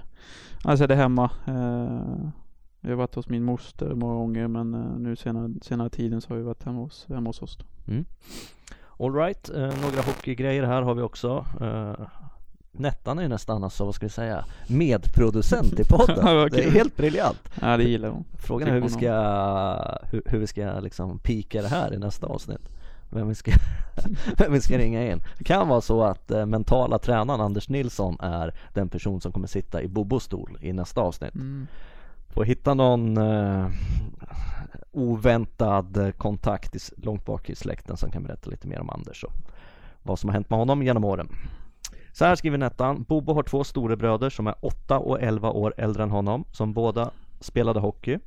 [0.63, 1.32] annars är det hemma.
[1.47, 2.30] Eh,
[2.82, 6.30] vi har varit hos min moster många gånger men eh, nu senare, senare tiden så
[6.30, 7.58] har vi varit hemma hos, hemma hos oss.
[7.58, 7.65] Då.
[8.99, 11.45] Alright, eh, några hockeygrejer här har vi också.
[11.62, 12.08] Eh,
[12.77, 16.27] Nettan är ju nästan alltså, vad ska vi säga, medproducent i podden.
[16.38, 17.49] Ja, det är helt briljant.
[17.61, 18.25] Ja, det gillar hon.
[18.39, 19.11] Frågan är hur vi ska,
[20.11, 22.69] hur, hur vi ska liksom pika det här i nästa avsnitt.
[23.09, 23.51] Vem vi ska,
[24.38, 25.23] vem vi ska ringa in.
[25.38, 29.47] Det kan vara så att eh, mentala tränaren Anders Nilsson är den person som kommer
[29.47, 31.35] sitta i Bobos stol i nästa avsnitt.
[31.35, 31.67] Mm.
[32.29, 33.67] Får hitta någon eh,
[34.91, 39.33] oväntad kontakt i, långt bak i släkten som kan berätta lite mer om Anders och
[40.03, 41.29] vad som har hänt med honom genom åren.
[42.15, 43.04] Så här skriver Nettan.
[43.04, 47.12] Bobo har två storebröder som är 8 och 11 år äldre än honom som båda
[47.39, 48.19] spelade hockey.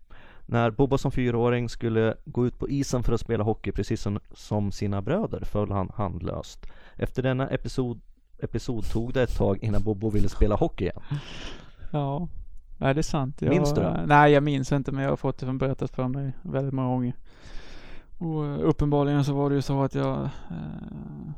[0.46, 4.20] När Bobo som fyraåring skulle gå ut på isen för att spela hockey precis som,
[4.32, 6.66] som sina bröder föll han handlöst.
[6.96, 8.00] Efter denna episod,
[8.38, 11.00] episod tog det ett tag innan Bobo ville spela hockey igen.
[11.92, 12.28] Ja,
[12.78, 13.42] nej, det är sant.
[13.42, 14.04] Jag, Minns du det?
[14.06, 17.12] Nej, jag minns inte men jag har fått det berättat för mig väldigt många gånger.
[18.18, 20.20] Och eh, uppenbarligen så var det ju så att jag
[20.50, 21.32] eh,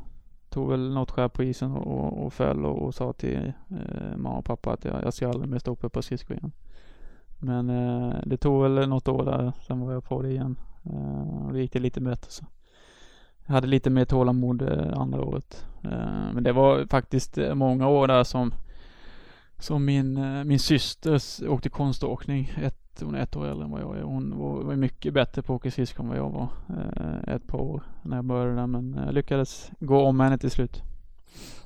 [0.51, 4.17] tog väl något skär på isen och, och, och föll och, och sa till eh,
[4.17, 6.53] mamma och pappa att jag, jag ska aldrig mer stå uppe på skridskor igen.
[7.39, 10.57] Men eh, det tog väl något år där, sen var jag på det igen.
[10.85, 12.45] Eh, och det gick det lite bättre så.
[13.47, 15.67] Jag hade lite mer tålamod eh, andra året.
[15.85, 18.53] Eh, men det var faktiskt eh, många år där som
[19.59, 22.53] som min, eh, min syster åkte konståkning.
[22.63, 24.03] Ett, hon är ett år äldre än vad jag är.
[24.03, 26.48] Hon var, mycket bättre på att åka skridskor än vad jag var.
[26.68, 28.66] Eh, ett par år när jag började där.
[28.66, 30.83] Men jag lyckades gå om henne till slut.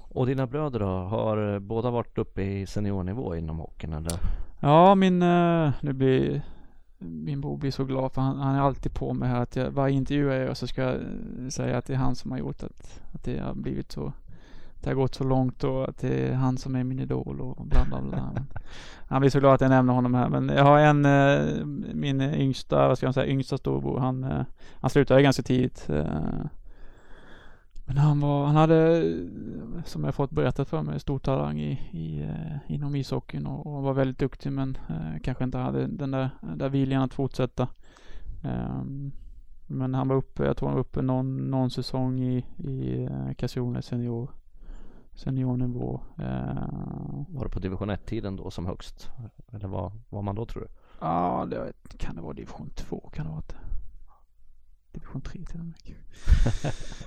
[0.01, 0.87] Och dina bröder då?
[0.87, 4.13] Har båda varit uppe i seniornivå inom hockeyn eller?
[4.61, 6.43] Ja, min, eh, nu blir
[6.99, 9.71] min bror blir så glad för han, han är alltid på mig här att jag,
[9.71, 11.03] varje intervju jag gör så ska jag
[11.53, 14.13] säga att det är han som har gjort att, att det har blivit så
[14.85, 17.67] det har gått så långt och att det är han som är min idol och
[17.67, 18.33] bla bla bla.
[19.15, 20.29] han blir så glad att jag nämner honom här.
[20.29, 23.99] Men jag har en, eh, min yngsta, vad ska man säga, yngsta storbror.
[23.99, 24.43] Han, eh,
[24.81, 25.91] han slutade ganska tidigt.
[25.91, 26.45] Eh.
[27.87, 29.03] Men han var, han hade,
[29.85, 32.29] som jag fått berättat för mig, stor talang i, i,
[32.67, 34.79] inom ishockeyn och, och var väldigt duktig men
[35.23, 37.69] kanske inte hade den där, där viljan att fortsätta.
[38.45, 39.13] Ehm,
[39.67, 43.83] men han var uppe, jag tror han var uppe någon, någon säsong i, i Karlskrona
[43.83, 44.31] senior
[45.15, 46.01] seniornivå.
[46.19, 49.11] Eh, var det på division 1-tiden då som högst?
[49.53, 50.69] Eller vad var man då tror du?
[51.01, 53.55] Ja, det kan det vara division 2 kan det vara det.
[54.93, 55.75] Division 3 till och med.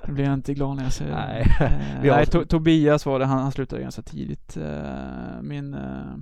[0.07, 1.55] Nu blir jag inte glad när jag säger nej.
[1.59, 1.65] det.
[1.65, 4.57] Eh, nej, to Tobias var det, han, han slutade ganska tidigt.
[4.57, 6.15] Eh, min, eh,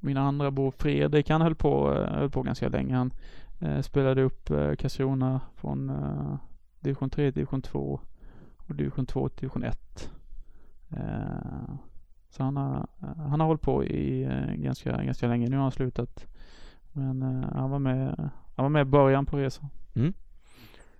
[0.00, 2.96] min andra bror Fredrik, han höll på, eh, höll på ganska länge.
[2.96, 3.12] Han
[3.60, 5.92] eh, spelade upp eh, Karlskrona från
[6.80, 8.00] division 3 till division 2
[8.56, 10.10] och division 2 till division 1.
[10.90, 11.74] Eh,
[12.30, 15.48] så han har, eh, han har hållit på i eh, ganska, ganska länge.
[15.48, 16.26] Nu har han slutat.
[16.92, 19.68] Men eh, han var med, han var med i början på resan.
[19.94, 20.12] Mm.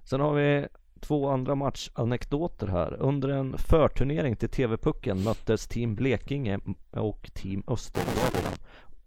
[0.02, 0.66] Sen har vi
[1.00, 2.96] två andra matchanekdoter här.
[3.00, 6.58] Under en förturnering till TV-pucken möttes Team Blekinge
[6.90, 8.56] och Team Östergötland.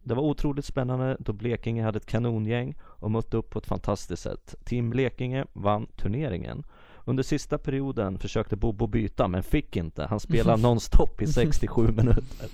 [0.04, 4.24] Det var otroligt spännande då Blekinge hade ett kanongäng och mötte upp på ett fantastiskt
[4.24, 4.56] sätt.
[4.64, 6.64] Team Blekinge vann turneringen.
[7.06, 10.06] Under sista perioden försökte Bobo byta men fick inte.
[10.06, 12.48] Han spelade nonstop i 67 minuter.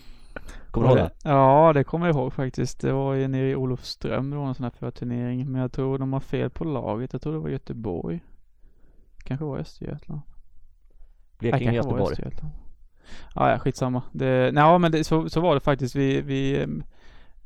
[0.71, 1.29] Kommer du ihåg det?
[1.29, 2.81] Ja, det kommer jag ihåg faktiskt.
[2.81, 5.51] Det var ju nere i Olofström, det var en sån här förturnering.
[5.51, 7.13] Men jag tror de har fel på laget.
[7.13, 8.19] Jag tror det var Göteborg.
[9.23, 10.21] Kanske var Östergötland.
[11.39, 12.15] Blekinge, Göteborg.
[13.35, 14.01] Ja, ja, skitsamma.
[14.11, 15.95] Det, nej, men det, så, så var det faktiskt.
[15.95, 16.61] Vi, vi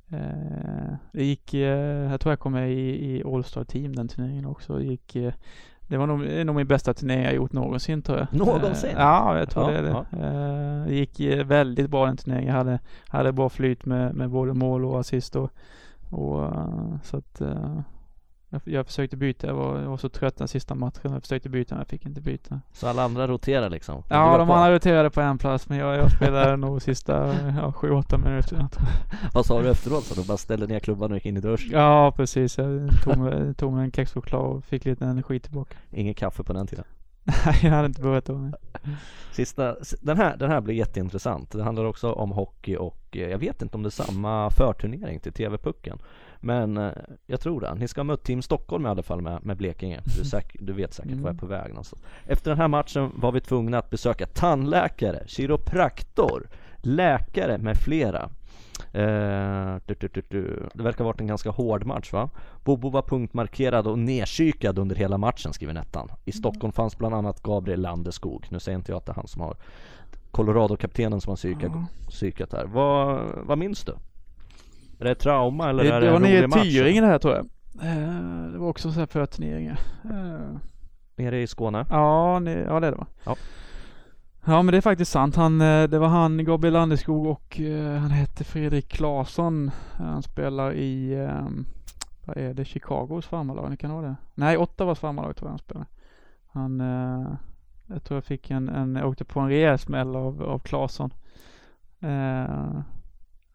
[0.08, 4.46] eh, det gick, eh, jag tror jag kom med i, i All-Star Team den turneringen
[4.46, 4.78] också.
[4.78, 5.34] Det gick eh,
[5.93, 8.27] det var nog, nog min bästa turné jag gjort någonsin tror jag.
[8.32, 8.89] Någonsin?
[8.89, 10.06] Uh, ja, jag tror ja, det det.
[10.12, 10.27] Ja.
[10.88, 12.49] Det gick väldigt bra den turneringen.
[12.49, 15.51] Jag hade, hade bra flyt med, med både mål och assist och,
[16.10, 17.41] och uh, så att
[18.54, 19.48] jag, jag försökte byta.
[19.48, 21.12] Jag var, jag var, så trött den sista matchen.
[21.12, 22.62] Jag försökte byta men jag fick inte byta.
[22.72, 24.04] Så alla andra roterade liksom?
[24.10, 27.92] Ja, de andra roterade på en plats men jag, jag spelade nog sista ja, sju,
[27.92, 28.68] åtta minuter.
[29.34, 30.04] Vad sa du efteråt?
[30.04, 31.72] Så du bara ställde ner klubban och gick in i duschen?
[31.72, 32.58] Ja, precis.
[32.58, 35.76] Jag tog, tog mig en kexchoklad och fick lite energi tillbaka.
[35.92, 36.86] Ingen kaffe på den tiden?
[37.24, 38.52] Nej, jag hade inte börjat då.
[39.32, 41.52] Sista, den här, den här blir jätteintressant.
[41.52, 45.20] Det handlar också om hockey och eh, jag vet inte om det är samma förturnering
[45.20, 46.00] till TV-pucken.
[46.43, 46.91] Men eh,
[47.25, 47.75] jag tror det.
[47.75, 50.01] Ni ska ha mött Team Stockholm i alla fall med, med Blekinge.
[50.17, 51.23] Du, säk, du vet säkert mm.
[51.23, 52.03] var jag är på väg någonstans.
[52.25, 58.29] Efter den här matchen var vi tvungna att besöka tandläkare, kiropraktor, läkare med flera.
[58.91, 62.29] Eh, du, du, du, det verkar ha varit en ganska hård match va?
[62.63, 66.08] Bobo var punktmarkerad och nedkykad under hela matchen skriver Nettan.
[66.25, 66.39] I mm.
[66.39, 68.47] Stockholm fanns bland annat Gabriel Landeskog.
[68.49, 69.58] Nu säger inte jag att det är han som har
[70.32, 71.86] Colorado-kaptenen som har psykat, mm.
[72.10, 72.65] psykat här.
[72.65, 73.93] Vad, vad minns du?
[75.04, 76.42] Är det trauma eller det, är det, det en rolig match?
[76.42, 77.46] Det var nere i Tyringen här tror jag.
[77.82, 79.80] Eh, det var också så här förturneringar.
[80.04, 80.58] Eh.
[81.16, 81.86] Nere i Skåne?
[81.89, 83.08] Ja, ne, ja det är det va?
[83.24, 83.36] Ja.
[84.46, 85.36] Ja men det är faktiskt sant.
[85.36, 87.62] Han, eh, det var han, Gabriel Landeskog och
[88.00, 89.72] han hette Fredrik Claesson.
[89.92, 91.16] Han spelar i,
[92.26, 93.80] vad är det, Chicagos farmarlag?
[93.80, 94.16] Kan det vara det?
[94.36, 95.86] Nej, Ottawas farmarlag tror jag han spelar.
[96.48, 96.80] Han,
[97.88, 101.13] jag tror jag fick en, en åkte på en rejäl smäll av, av Claesson.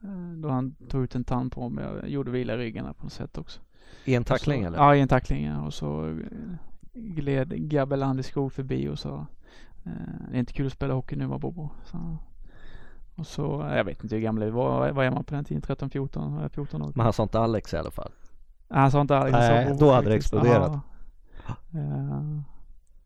[0.05, 3.05] Eh, då han tog ut en tand på mig och gjorde vila i ryggen på
[3.05, 3.61] något sätt också.
[4.05, 4.79] I en tackling så, eller?
[4.79, 5.61] Ja, i en tackling ja.
[5.61, 6.15] Och så eh,
[6.93, 9.27] gled Gabeland i skog förbi och sa
[9.85, 9.93] eh,
[10.31, 11.71] Det är inte kul att spela hockey nu va Bobo.
[11.85, 12.17] Så,
[13.15, 14.93] och så, jag vet inte hur gammal vi var.
[14.93, 15.63] Vad är man på den tiden?
[15.63, 16.93] 13, 14, 14 år?
[16.95, 18.13] Men han sa inte Alex i alla fall?
[18.69, 19.33] Han sa inte Alex.
[19.33, 20.73] Nej, Bobo, då hade det exploderat.
[20.73, 20.81] Ja.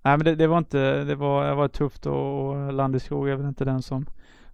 [0.05, 3.37] Nej men det, det, var inte, det var, det var tufft och, och Landeskog är
[3.37, 4.07] väl inte den som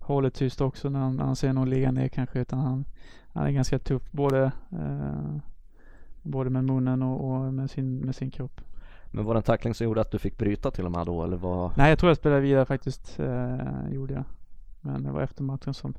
[0.08, 2.84] håller tyst också när han, när han ser någon ligga ner kanske utan han,
[3.32, 5.36] han är ganska tuff både eh,
[6.22, 8.60] både med munnen och, och, med, sin, med sin kropp.
[9.10, 11.24] Men var det en tackling som gjorde att du fick bryta till och med då
[11.24, 11.76] eller vad?
[11.76, 14.24] Nej jag tror jag spelade vidare faktiskt, eh, gjorde jag.
[14.80, 15.94] Men det var efter matchen som,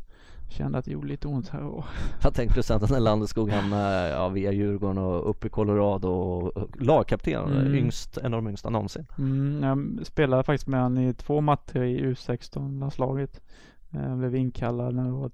[0.50, 1.86] kände att det gjorde lite ont här och
[2.24, 7.44] Jag tänkte sen när Landeskog hamnade ja, via Djurgården och upp i Colorado och lagkapten,
[7.52, 7.76] Mm.
[7.76, 9.06] yngst, en av de yngsta någonsin.
[9.18, 13.42] Mm, jag spelade faktiskt med han i två matcher i U16-landslaget.
[13.90, 15.32] Jag blev inkallad när det var,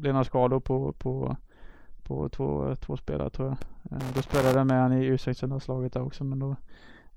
[0.00, 1.36] blev några skador på, på,
[2.02, 3.56] på två, två spelare tror jag.
[3.92, 6.56] Eh, Då spelade jag med han i U16-landslaget där också men då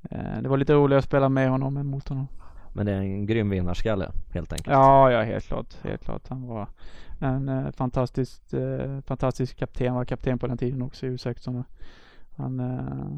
[0.09, 2.27] eh, Det var lite roligare att spela med honom än mot honom.
[2.73, 4.73] Men det är en grym vinnarskalle helt enkelt.
[4.73, 5.77] Ja, ja helt klart.
[5.83, 6.27] Helt klart.
[6.29, 6.67] Han var
[7.19, 9.93] en eh, fantastisk, eh, fantastisk kapten.
[9.93, 11.63] var kapten på den tiden också i U16.
[12.35, 13.17] Han, eh,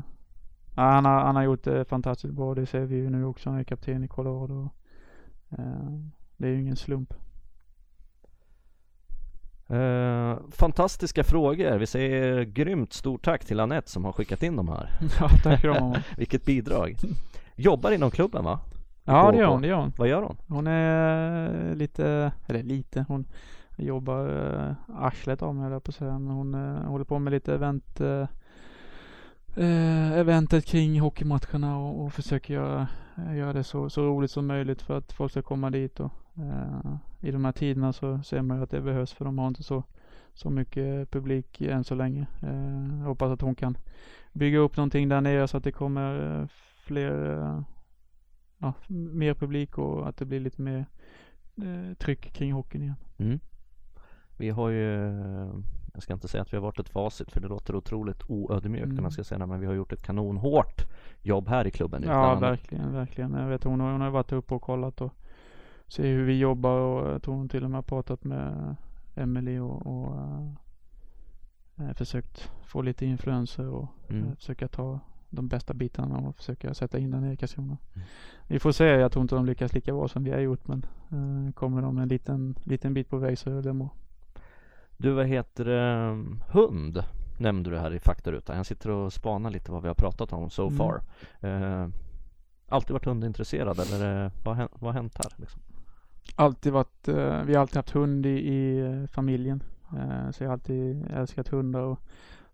[0.75, 2.56] ja, han, har, han har gjort det fantastiskt bra.
[2.56, 3.49] Det ser vi ju nu också.
[3.49, 4.69] Han är kapten i Colorado.
[5.49, 5.99] Eh,
[6.38, 7.13] det är ju ingen slump.
[9.69, 11.77] Eh, fantastiska frågor.
[11.77, 14.89] Vi säger grymt stort tack till Anette som har skickat in de här.
[15.19, 15.95] ja, tack dem.
[16.17, 16.95] Vilket bidrag.
[17.55, 18.60] Jobbar inom klubben va?
[19.03, 19.62] Ja, det gör hon.
[19.62, 19.93] Det gör hon.
[19.97, 20.38] Vad gör hon?
[20.47, 23.25] Hon är lite, eller lite, hon
[23.77, 26.19] jobbar uh, arslet av mig höll jag på att säga.
[26.19, 28.25] Men hon uh, håller på med lite event, uh,
[30.13, 32.88] eventet kring hockeymatcherna och, och försöker göra,
[33.27, 35.99] Eh, göra det så, så roligt som möjligt för att folk ska komma dit.
[35.99, 39.38] Och, eh, I de här tiderna så ser man ju att det behövs för de
[39.38, 39.84] har inte så,
[40.34, 42.27] så mycket publik än så länge.
[42.41, 43.77] Eh, jag hoppas att hon kan
[44.34, 46.47] bygga upp någonting där nere så att det kommer eh,
[46.84, 47.62] fler eh,
[48.58, 50.86] ja, mer publik och att det blir lite mer
[51.58, 52.95] eh, tryck kring hockeyn igen.
[53.17, 53.39] Mm.
[54.39, 54.86] Vi har ju,
[55.93, 58.84] jag ska inte säga att vi har varit ett facit för det låter otroligt oödmjukt
[58.86, 58.95] Mm.
[58.95, 60.86] när man ska säga det, men vi har gjort ett kanonhårt
[61.21, 62.04] jobb här i klubben.
[62.06, 62.41] Ja, annat.
[62.43, 63.34] verkligen, verkligen.
[63.34, 65.13] Jag vet hon har, hon har varit uppe och kollat och
[65.88, 68.75] ser hur vi jobbar och jag tror hon till och med har pratat med
[69.15, 70.17] Emily och, och
[71.78, 74.23] eh, försökt få lite influenser och Mm.
[74.28, 74.99] eh, försöka ta
[75.30, 77.78] de bästa bitarna och försöka sätta in den i Karlskrona.
[77.95, 78.08] Mm.
[78.47, 78.86] Vi får se.
[78.86, 81.97] Jag tror inte de lyckas lika bra som vi har gjort men eh, kommer de
[81.97, 83.89] en liten, liten bit på väg så är det bra.
[85.01, 87.03] Du, vad heter det, hund
[87.38, 88.57] nämnde du här i faktarutan.
[88.57, 90.77] Jag sitter och spanar lite vad vi har pratat om so Mm.
[90.77, 91.01] far.
[91.39, 91.88] Eh,
[92.69, 95.33] alltid varit hundintresserad eller eh, vad, har vad har hänt här?
[95.35, 95.62] Liksom?
[96.35, 99.63] alltid varit, eh, vi har alltid haft hund i, i eh, familjen.
[99.97, 101.99] Eh, så jag har alltid älskat hundar och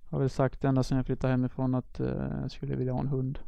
[0.10, 3.08] har väl sagt ända sedan jag flyttade hemifrån att eh, jag skulle vilja ha en
[3.08, 3.40] hund.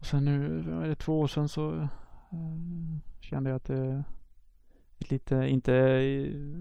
[0.00, 1.88] Och sen nu, är det två år sedan så
[3.20, 4.04] kände jag att det
[4.98, 5.72] lite, inte,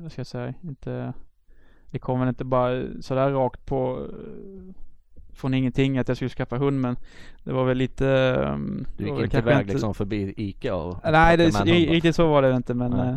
[0.01, 1.13] vad ska jag säga, inte,
[1.91, 4.75] det kom väl inte bara sådär rakt på eh,
[5.33, 6.95] från ingenting att jag skulle skaffa hund men
[7.43, 8.07] det var väl lite
[8.47, 12.55] ehm, Du gick inte iväg liksom förbi Ica och Nej, det, riktigt så var det
[12.55, 13.09] inte men Nej.
[13.09, 13.15] eh,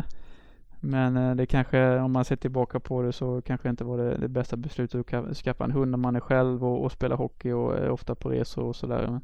[0.79, 4.17] Men eh, det kanske, om man ser tillbaka på det så kanske inte var det,
[4.17, 7.15] det bästa beslutet att ka- skaffa en hund när man är själv och, och spelar
[7.17, 9.19] hockey och är ofta på resor och sådär.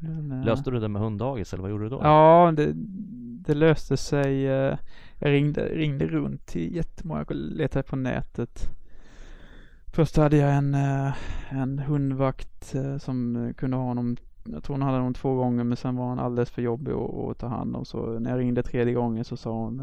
[0.00, 2.00] Men, eh, Löste du det med hunddagis eller vad gjorde du då?
[2.02, 2.72] Ja, det,
[3.46, 4.46] det löste sig.
[4.46, 4.78] eh,
[5.18, 8.68] Jag ringde, ringde runt till jättemånga och letade på nätet.
[9.86, 11.12] Först hade jag en, eh,
[11.50, 14.16] en hundvakt som kunde ha honom
[14.48, 17.14] jag tror hon hade honom två gånger men sen var han alldeles för jobbig att,
[17.14, 19.82] att ta hand om så när jag ringde tredje gången så sa hon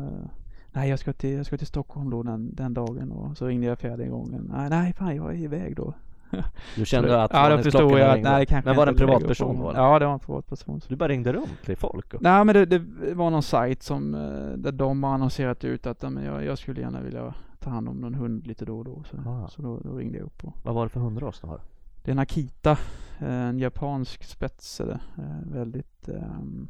[0.71, 3.67] Nej jag ska till, jag ska till Stockholm då den, den dagen och så ringde
[3.67, 4.51] jag fjärde gången.
[4.55, 5.93] Nej, nej fan jag är iväg då.
[6.75, 8.31] Du kände att Ja då förstod jag att ringde?
[8.31, 9.71] nej kanske Men var det en privatperson då?
[9.75, 10.81] Ja det var en privatperson.
[10.87, 12.13] Du bara ringde runt till folk?
[12.13, 12.21] Och...
[12.21, 16.01] Nej men det, det var någon sajt som, eh, där de har annonserat ut att
[16.01, 19.03] men jag, jag skulle gärna vilja ta hand om någon hund lite då och då.
[19.11, 19.47] Så, Ah.
[19.47, 21.61] så då, då ringde jag upp och Vad var det för hundras du har?
[22.03, 22.71] Det är en Akita,
[23.19, 24.99] eh, en japansk spets är det.
[25.17, 26.67] Eh, Väldigt, ehm,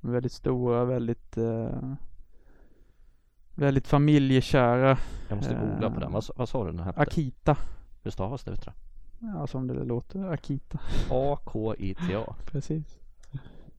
[0.00, 1.92] väldigt stora, väldigt, eh,
[3.54, 4.96] väldigt familjekära.
[5.28, 6.12] Jag måste googla på den.
[6.12, 7.00] Vad, vad sa du den hette?
[7.00, 7.56] Akita,
[8.02, 8.50] Hur stavas det?
[8.50, 8.72] Vet du?
[9.26, 10.78] ja som det låter, Akita.
[11.10, 12.34] A-K-I-T-A.
[12.44, 12.98] Precis.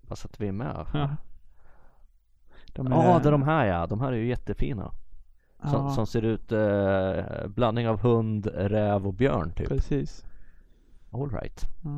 [0.07, 0.85] Vad sätter vi med?
[0.93, 1.09] Ja.
[2.67, 3.87] De Ja, det är de här ja.
[3.87, 4.91] De här är ju jättefina.
[5.61, 9.67] Som, ja, som ser ut eh, blandning av hund, räv och björn typ.
[9.67, 10.25] precis.
[11.11, 11.65] All right.
[11.83, 11.89] Ja.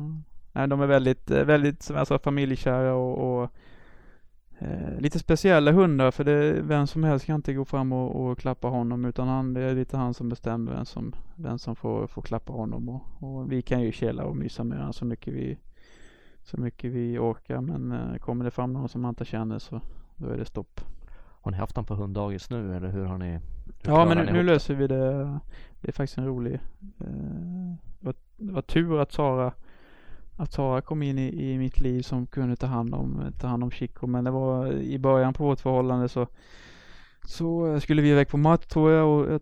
[0.52, 3.50] Nej, de är väldigt, eh, väldigt som jag sa, familjekära och, och
[4.58, 8.38] eh, lite speciella hundar för det, vem som helst kan inte gå fram och, och
[8.38, 12.06] klappa honom utan han, det är lite han som bestämmer vem som, vem som får,
[12.06, 15.34] får klappa honom och, och vi kan ju källa och mysa med honom så mycket
[15.34, 15.58] vi
[16.42, 19.80] så mycket vi orkar men eh, kommer det fram någon som man inte känner så
[20.16, 20.80] då är det stopp.
[21.18, 23.30] Har ni haft den på hunddagis nu eller hur har ni?
[23.30, 23.40] Hur
[23.82, 25.38] Ja men nu, nu löser vi det.
[25.80, 26.54] Det är faktiskt en rolig.
[27.00, 29.52] Eh, det, var, det var tur att Sara
[30.36, 33.64] att Sara kom in i, i mitt liv som kunde ta hand om ta hand
[33.64, 34.06] om Chico.
[34.06, 36.26] Men det var i början på vårt förhållande så
[37.26, 39.40] så skulle vi iväg på match tror jag och jag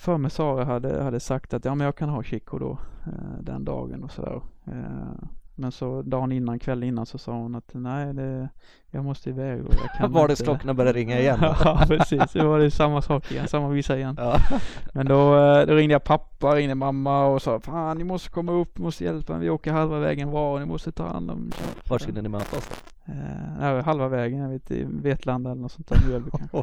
[0.00, 3.42] för mig Sara hade, hade sagt att ja men jag kan ha Chico då eh,
[3.42, 4.42] den dagen och sådär.
[4.64, 5.28] Eh,
[5.60, 8.48] men så dagen innan, kvällen innan så sa hon att nej, det,
[8.90, 11.38] jag måste iväg och jag kan Vardagsklockorna började ringa igen.
[11.42, 12.32] ja, precis.
[12.32, 14.14] Det var det samma sak igen, samma visa igen.
[14.18, 14.36] Ja.
[14.94, 18.52] Men då, eh, då ringde jag pappa, ringde mamma och sa Fan, ni måste komma
[18.52, 19.42] upp, ni måste hjälpa mig.
[19.42, 21.52] Vi åker halva vägen var och ni måste ta hand om
[21.88, 23.12] Var skulle ni mötas då?
[23.12, 26.08] Eh, nej, halva vägen, jag vet i Vetlanda eller något sånt där.
[26.08, 26.62] Mjölby kanske.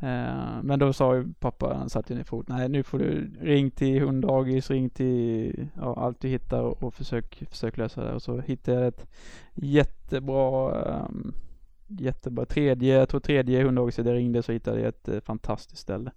[0.00, 2.48] Eh, men då sa ju pappa, han satte ner fot.
[2.48, 6.94] Nej nu får du ring till hunddagis, ring till ja, allt du hittar och, och
[6.94, 8.14] försök, försök lösa det.
[8.14, 9.06] Och så hittade jag ett
[9.54, 10.70] jättebra
[11.08, 11.34] um,
[11.92, 16.10] Jättebra tredje, jag tror tredje hunddagiset jag ringde så hittade jag ett eh, fantastiskt ställe.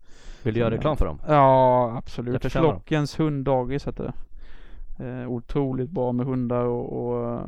[0.43, 1.19] Vill du göra reklam för dem?
[1.27, 2.51] Ja absolut.
[2.51, 4.13] Flockens hunddagis heter det.
[5.05, 7.41] Eh, otroligt bra med hundar och, och eh,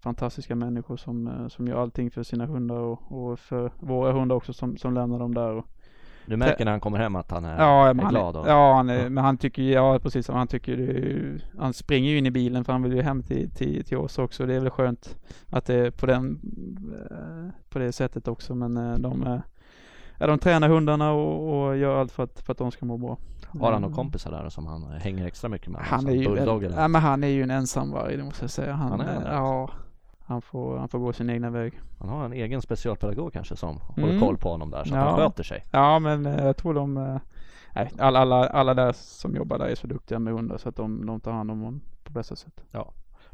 [0.00, 4.36] fantastiska människor som, eh, som gör allting för sina hundar och, och för våra hundar
[4.36, 5.54] också som, som lämnar dem där.
[5.54, 5.66] Och,
[6.26, 8.36] Du märker när han kommer hem att han är, ja, är han, glad?
[8.36, 9.08] Och, ja, han är, ja.
[9.08, 12.72] men han tycker ja precis, han tycker det, han springer ju in i bilen för
[12.72, 14.46] han vill ju hem till, till, till oss också.
[14.46, 15.16] Det är väl skönt
[15.50, 16.40] att det är på den,
[17.10, 18.54] eh, på det sättet också.
[18.54, 19.40] Men eh, de, eh,
[20.18, 22.96] ja, de tränar hundarna och, och gör allt för att, för att de ska må
[22.96, 23.18] bra.
[23.48, 25.80] Har han Eh, några kompisar där som han hänger extra mycket med?
[25.82, 26.80] Han är ju, bulldog eller?
[26.80, 28.72] ja, men han är ju en ensamvarg, det måste jag säga.
[28.74, 29.28] Han, Han är eh, det?
[29.32, 29.70] Ja,
[30.24, 31.80] han får, han får gå sin egna väg.
[31.98, 34.20] Han har en egen specialpedagog kanske som håller Mm.
[34.20, 35.08] koll på honom där så att Ja.
[35.10, 35.64] han sköter sig.
[35.70, 37.16] Ja, men eh, jag tror de, eh,
[37.74, 40.76] nej, alla, alla, alla där som jobbar där är så duktiga med hundar så att
[40.76, 42.60] de, de tar hand om honom på bästa sätt.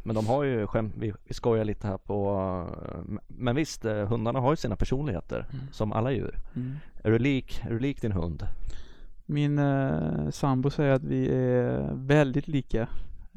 [0.05, 2.39] Men de har ju skämt, vi, vi skojar lite här på
[2.89, 5.65] eh, Men visst, eh, hundarna har ju sina personligheter Mm.
[5.73, 6.39] som alla djur.
[6.57, 6.77] Mm.
[7.05, 8.47] Är du lik, är du lik din hund?
[9.33, 12.89] Min eh, sambo säger att vi är väldigt lika.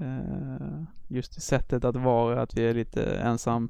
[0.02, 3.70] Eh, just i sättet att vara, att vi är lite ensam,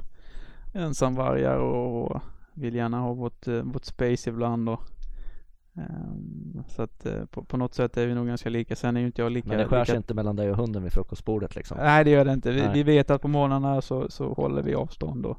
[0.74, 2.22] ensamvargar och, och
[2.54, 4.70] vill gärna ha vårt, eh, vårt space ibland.
[4.70, 4.82] Och,
[5.76, 8.76] ehm, så att eh, på, på något sätt är vi nog ganska lika.
[8.76, 9.50] Sen är ju inte jag lika.
[9.50, 11.78] Men det skär sig lika inte mellan dig och hunden vid frukostbordet liksom?
[11.78, 12.52] Nej det gör det inte.
[12.52, 15.38] Vi, vi vet att på morgnarna så, så håller vi avstånd och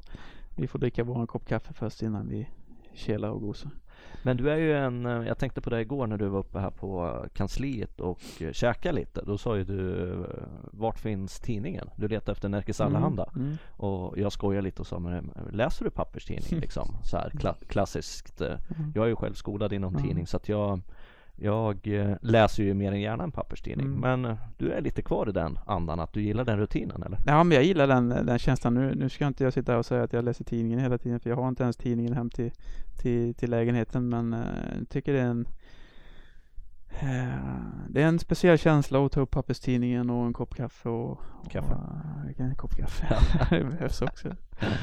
[0.57, 2.49] vi får dricka vår kopp kaffe först innan vi
[2.93, 3.71] kelar och gosar.
[4.23, 6.59] Men du är ju en, eh, jag tänkte på det igår när du var uppe
[6.59, 9.21] här på kansliet och eh, käkade lite.
[9.25, 10.25] Då sa ju du, eh,
[10.71, 11.89] vart finns tidningen?
[11.95, 13.29] Du letar efter Nerikes Allehanda.
[13.35, 13.57] Mm, mm.
[13.71, 16.95] Och jag skojar lite och sa, men läser du papperstidning liksom?
[17.03, 18.41] Så här kla- klassiskt.
[18.41, 18.47] eh,
[18.77, 18.91] Mm.
[18.95, 20.07] Jag är ju själv skolad inom Mm.
[20.07, 20.81] tidning så att jag
[21.39, 23.87] jag eh, läser ju mer än gärna en papperstidning.
[23.87, 23.99] Mm.
[23.99, 27.19] Men eh, du är lite kvar i den andan, att du gillar den rutinen eller?
[27.25, 28.73] Ja men jag gillar den, den känslan.
[28.73, 31.19] Nu, nu ska inte jag sitta här och säga att jag läser tidningen hela tiden
[31.19, 32.51] för jag har inte ens tidningen hem till,
[33.01, 34.39] till, till lägenheten men eh,
[34.79, 35.47] jag tycker det är en
[36.89, 41.11] eh, det är en speciell känsla att ta upp papperstidningen och en kopp kaffe och,
[41.11, 41.73] och Kaffe.
[42.39, 43.17] eh, en kopp kaffe.
[43.49, 44.35] det behövs också.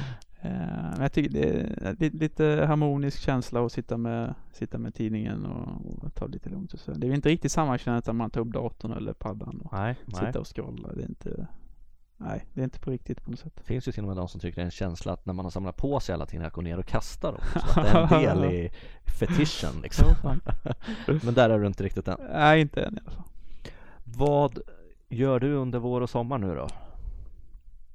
[0.45, 0.51] Eh,
[0.92, 1.45] Men jag tycker det
[1.88, 6.32] är li- lite harmonisk känsla att sitta med, sitta med tidningen och, och ta det
[6.32, 6.92] lite lugnt och så.
[6.92, 9.97] Det är inte riktigt samma känsla när man tar upp datorn eller paddan och Nej,
[10.07, 10.26] nej.
[10.26, 10.88] sitta och scrolla.
[10.92, 11.47] Det är inte,
[12.16, 13.53] nej, det är inte på riktigt på något sätt.
[13.57, 15.32] Det finns ju till och med de som tycker det är en känsla att när
[15.34, 17.40] man har samlat på sig alla tidningar att gå ner och kasta dem.
[17.74, 18.70] Så att det är en del i
[19.18, 20.07] fetischen liksom.
[21.24, 22.16] Men där är du inte riktigt än.
[22.32, 23.24] Nej, inte än i alla fall.
[24.05, 24.59] Vad
[25.09, 26.68] gör du under vår och sommar nu då?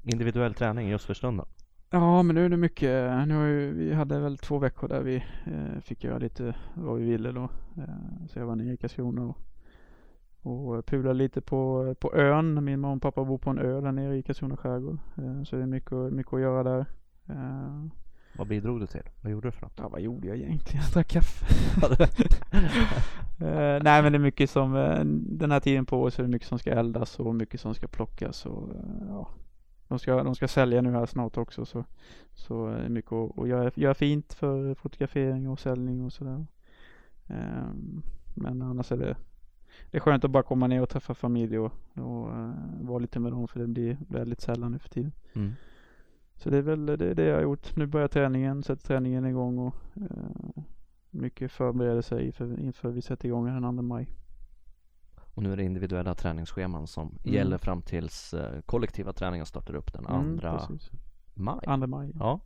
[0.03, 1.45] Individuell träning just för stunden?
[1.91, 3.27] Ja, men nu är det mycket.
[3.27, 5.15] Nu har ju, vi hade väl två veckor där vi
[5.45, 7.43] eh, fick göra lite vad vi ville då.
[7.77, 9.33] Eh, så jag var nere i Karlskrona
[10.41, 12.63] och, och pulade lite på, på ön.
[12.63, 14.97] Min mamma och pappa bor på en ö där nere i Karlskrona skärgård.
[15.17, 16.85] Eh, så det är mycket, mycket att göra där.
[17.29, 17.85] Eh,
[18.37, 19.03] Vad bidrog du till?
[19.21, 19.73] Vad gjorde du för något?
[19.77, 20.83] ja, vad gjorde jag egentligen?
[20.85, 21.45] Jag drack kaffe.
[23.41, 24.99] Eh, nej men det är mycket som, eh,
[25.37, 27.73] den här tiden på året så är det mycket som ska eldas och mycket som
[27.75, 29.29] ska plockas och eh, ja.
[29.89, 31.83] De ska, de ska sälja nu här snart också så,
[32.33, 36.45] så är det mycket att, att göra, göra fint för fotografering och säljning och sådär.
[37.27, 38.01] Ehm,
[38.33, 39.15] men annars är det,
[39.91, 43.19] det är skönt att bara komma ner och träffa familj och, och eh, vara lite
[43.19, 45.11] med dem för det blir väldigt sällan nu för tiden.
[45.33, 45.51] Mm.
[46.35, 47.75] Så det är väl det, är det jag har gjort.
[47.75, 50.63] Nu börjar träningen, sätter träningen igång och eh,
[51.09, 54.07] mycket förberedelser inför, inför vi sätter igång den 2 maj.
[55.39, 57.35] Och nu är det individuella träningsscheman som Mm.
[57.35, 60.89] gäller fram tills eh, kollektiva träningen startar upp den Mm, andra precis.
[61.33, 61.59] maj.
[61.65, 62.11] 2 maj.
[62.19, 62.39] Ja.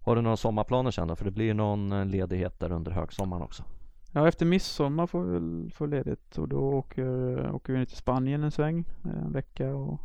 [0.00, 1.16] Har du några sommarplaner sen då?
[1.16, 3.64] För det blir någon eh, ledighet där under högsommaren också.
[4.12, 7.96] Ja, efter midsommar får vi väl få ledigt och då åker, åker vi ner till
[7.96, 10.00] Spanien en sväng, eh, en vecka och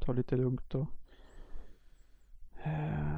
[0.00, 0.86] tar lite lugnt och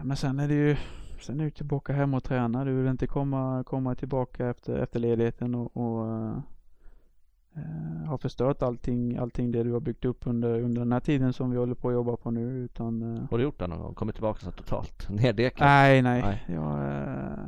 [0.05, 0.77] men sen är det ju
[1.21, 2.65] Sen är du tillbaka hem och träna.
[2.65, 6.07] Du vill inte komma, komma tillbaka efter, efter ledigheten och, och
[7.57, 11.01] eh, eh, ha förstört allting, allting det du har byggt upp under, under den här
[11.01, 12.41] tiden som vi håller på att jobba på nu.
[12.41, 13.95] Utan, eh, Har du gjort det någon gång?
[13.95, 15.67] Kommit tillbaka så totalt neddekad?
[15.67, 16.23] Nej, nej.
[16.23, 16.45] Nej.
[16.47, 17.45] Jag, eh,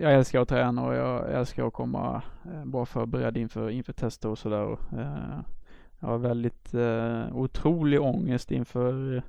[0.00, 4.28] jag älskar att träna och jag älskar att komma eh, bra förberedd inför, inför tester
[4.28, 4.72] och sådär.
[4.72, 5.40] eh,
[6.00, 9.22] jag har väldigt uh, otrolig ångest inför,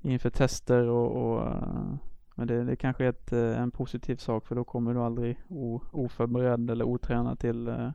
[0.00, 1.94] inför tester och, och uh,
[2.34, 5.80] men det, det kanske är ett, en positiv sak för då kommer du aldrig o,
[5.90, 7.92] oförberedd eller otränad till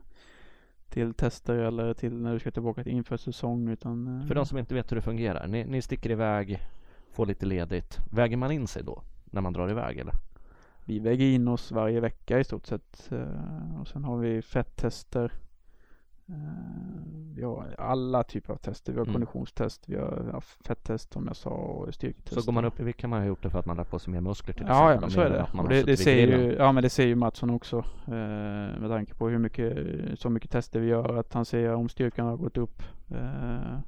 [0.88, 4.58] till tester eller till när du ska tillbaka till inför säsong utan För de som
[4.58, 6.62] inte vet hur det fungerar, ni, ni sticker iväg,
[7.12, 7.98] får lite ledigt.
[8.10, 10.14] Väger man in sig då när man drar iväg eller?
[10.84, 13.10] Vi väger in oss varje vecka i stort sett
[13.80, 15.47] och sen har vi fetttester Eh,
[17.34, 18.92] vi har alla typer av tester.
[18.92, 19.14] Vi har mm.
[19.14, 22.34] konditionstest, vi har fetttest som jag sa och styrketest.
[22.34, 23.90] Så går man upp i vikt kan man ha gjort det för att man lagt
[23.90, 25.60] på sig mer muskler till Ja, ja så är det.
[25.62, 27.76] Och det, det ser ju, ja men det ser ju Mattsson också.
[28.06, 29.76] Eh, med tanke på hur mycket,
[30.20, 31.16] så mycket tester vi gör.
[31.16, 32.82] Att han ser om styrkan har gått upp.
[33.10, 33.78] Eh,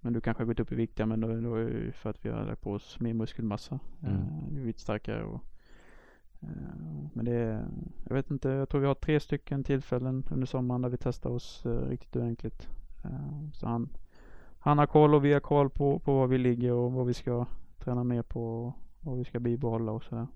[0.00, 2.10] men du kanske har gått upp i vikt, ja men då, då är det för
[2.10, 3.78] att vi har lagt på oss mer muskelmassa.
[4.02, 4.14] Mm.
[4.14, 4.20] Eh,
[4.50, 5.55] vi är lite starkare och Eh,
[7.12, 7.66] men det
[8.04, 11.30] jag vet inte, jag tror vi har tre stycken tillfällen under sommaren där vi testar
[11.30, 12.68] oss eh, riktigt ordentligt.
[13.04, 13.88] Eh, så han,
[14.58, 17.14] han har koll och vi har koll på, på var vi ligger och vad vi
[17.14, 17.46] ska
[17.78, 20.26] träna mer på och vad vi ska bibehålla och sådär.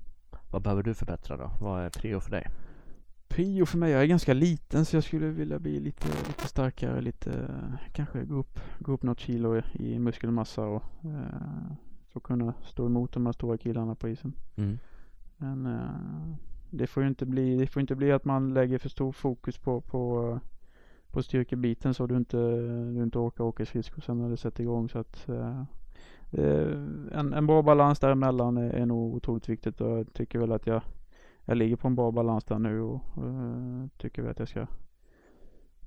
[0.51, 1.51] Vad behöver du förbättra då?
[1.61, 2.47] Vad är prio för dig?
[3.29, 7.01] Prio för mig, jag är ganska liten så jag skulle vilja bli lite, lite starkare,
[7.01, 7.55] lite
[7.93, 11.73] kanske gå upp, gå upp något kilo i, i muskelmassa och eh,
[12.13, 14.33] så kunna stå emot de här stora killarna på isen.
[14.57, 14.79] Mm.
[15.41, 16.35] Men uh,
[16.71, 19.59] det får ju inte bli, det får inte bli att man lägger för stor fokus
[19.59, 20.39] på, på,
[21.11, 22.37] på styrkebiten så du inte,
[22.95, 24.89] du inte orkar åka skridskor sen när det sätter igång.
[24.89, 25.63] Så att, uh,
[27.13, 30.67] en, en bra balans däremellan är, är nog otroligt viktigt och jag tycker väl att
[30.67, 30.83] jag,
[31.45, 34.67] jag ligger på en bra balans där nu och uh, tycker väl att jag ska,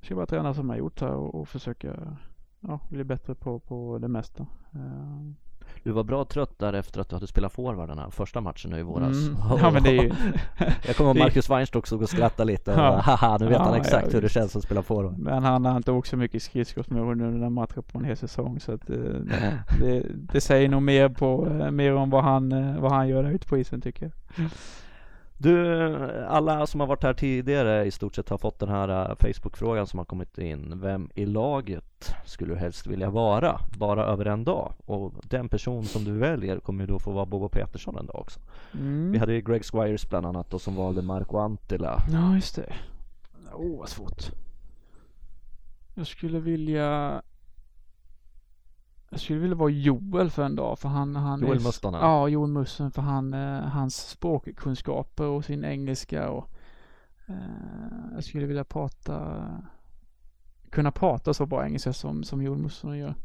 [0.01, 2.17] ska bara träna som jag gjort här och, och försöka
[2.59, 4.47] ja, bli bättre på, på det mesta.
[4.75, 5.31] Uh,
[5.83, 8.71] du var bra trött där efter att du hade spelat forward den här första matchen
[8.71, 9.17] nu i våras.
[9.17, 9.37] Mm.
[9.61, 10.11] Ja, men det är ju...
[10.87, 12.71] Jag kommer ihåg Marcus Weinstock såg och skrattade lite.
[12.71, 13.01] Och ja.
[13.01, 15.17] Haha, nu vet ja, han exakt ja, hur det känns att spela forward.
[15.17, 18.05] Men han har inte åkt så mycket skridskor som jag under den matchen på en
[18.05, 18.59] hel säsong.
[18.59, 22.51] Så att, det, eh, det, det, säger nog mer, på, eh, mer om vad han,
[22.51, 24.49] eh, vad han gör där ute på isen tycker jag.
[25.37, 25.95] Du,
[26.27, 29.87] alla som har varit här tidigare i stort sett har fått den här äh, Facebook-frågan
[29.87, 30.79] som har kommit in.
[30.81, 34.73] Vem i laget skulle du helst vilja vara, bara över en dag?
[34.85, 38.19] Och den person som du väljer kommer ju då få vara Bobo Petersson en dag
[38.19, 38.39] också.
[38.73, 39.11] Mm.
[39.11, 42.03] Vi hade ju Greg Squires bland annat då som valde Marco Antila.
[42.11, 42.73] Ja, just det.
[43.53, 44.31] Åh, oh, vad svårt.
[45.93, 47.21] Jag skulle vilja
[49.13, 52.01] jag skulle vilja vara Joel för en dag för han, han Joel Mustonen?
[52.01, 56.49] Ja, Joel Musten för han, eh, hans språkkunskaper och sin engelska och
[57.27, 57.35] eh,
[58.13, 59.45] jag skulle vilja prata
[60.69, 63.15] kunna prata så bra engelska som, som Joel Mustonen gör.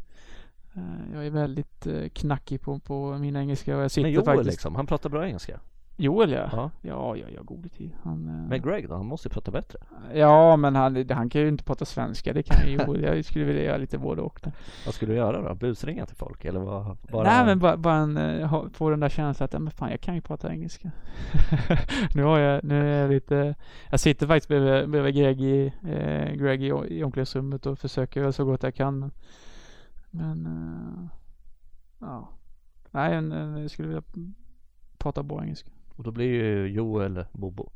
[0.75, 4.25] Eh, jag är väldigt eh, knackig på, på min engelska och jag sitter Men Joel
[4.25, 4.51] faktiskt...
[4.51, 5.61] liksom, han pratar bra engelska?
[6.01, 6.49] Joel ja.
[6.53, 7.91] Ja, ja, ja, ja god tid.
[8.03, 8.95] Han, eh, men Greg då?
[8.95, 9.79] Han måste ju prata bättre.
[10.15, 12.33] Ja, men han, han kan ju inte prata svenska.
[12.33, 13.03] Det kan ju Joel.
[13.03, 14.41] Jag skulle vilja göra lite både och.
[14.87, 15.55] Vad skulle du göra då?
[15.55, 16.45] Busringa till folk?
[16.45, 16.97] Eller vad?
[17.13, 17.23] Bara...
[17.23, 20.01] Nej, men bara, bara en, eh, få den där känslan att, ja men fan jag
[20.01, 20.91] kan ju prata engelska.
[22.15, 23.55] nu har jag, nu är jag lite,
[23.91, 28.45] jag sitter faktiskt bredvid, bredvid Greg i, eh, Greg i, i omklädningsrummet och försöker så
[28.45, 28.99] gott jag kan.
[28.99, 29.11] Men,
[30.11, 31.11] men eh,
[31.99, 32.29] ja.
[32.91, 33.31] Nej, en,
[33.63, 34.03] jag skulle vilja
[34.99, 35.71] prata bra engelska.
[35.99, 37.71] Och då blir ju Joel Bobo.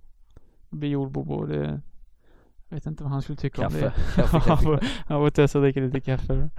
[0.70, 1.46] Det blir Joel Bobo.
[1.46, 1.80] Det,
[2.68, 3.76] jag vet inte vad han skulle tycka kaffe.
[3.76, 3.92] om det.
[4.22, 4.80] Kaffe, kaffe.
[5.06, 6.50] han får testa att dricka lite kaffe.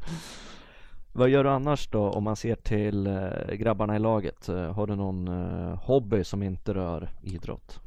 [1.12, 4.50] Vad gör du annars då om man ser till eh, grabbarna i laget?
[4.50, 7.80] Eh, har du någon eh, hobby som inte rör idrott?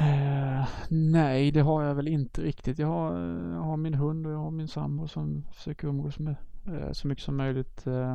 [0.00, 2.78] Uh, nej, det har jag väl inte riktigt.
[2.78, 3.18] Jag har,
[3.54, 6.36] jag har min hund och jag har min sambo som försöker umgås med
[6.68, 7.86] uh, så mycket som möjligt.
[7.86, 8.14] Uh,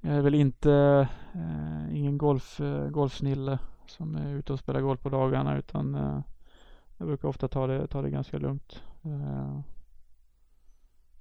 [0.00, 0.72] jag är väl inte
[1.34, 6.20] eh, ingen golf, eh, golfsnille som är ute och spelar golf på dagarna utan eh,
[6.98, 8.82] jag brukar ofta ta det, ta det ganska lugnt.
[9.04, 9.60] Eh,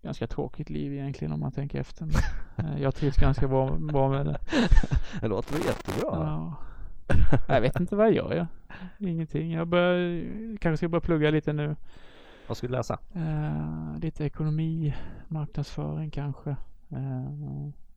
[0.02, 2.06] ganska tråkigt liv egentligen om man tänker efter.
[2.06, 2.16] Men,
[2.66, 4.40] eh, jag trivs ganska bra, bra med det.
[5.22, 6.10] Det låter väl jättebra?
[6.12, 6.56] Ja.
[7.48, 8.36] Jag vet inte vad jag gör.
[8.36, 8.48] Jag.
[9.10, 9.52] Ingenting.
[9.52, 10.22] Jag bör,
[10.58, 11.76] kanske ska börja plugga lite nu.
[12.48, 13.00] Vad ska du läsa?
[13.14, 14.96] Eh, lite ekonomi,
[15.28, 16.56] marknadsföring kanske.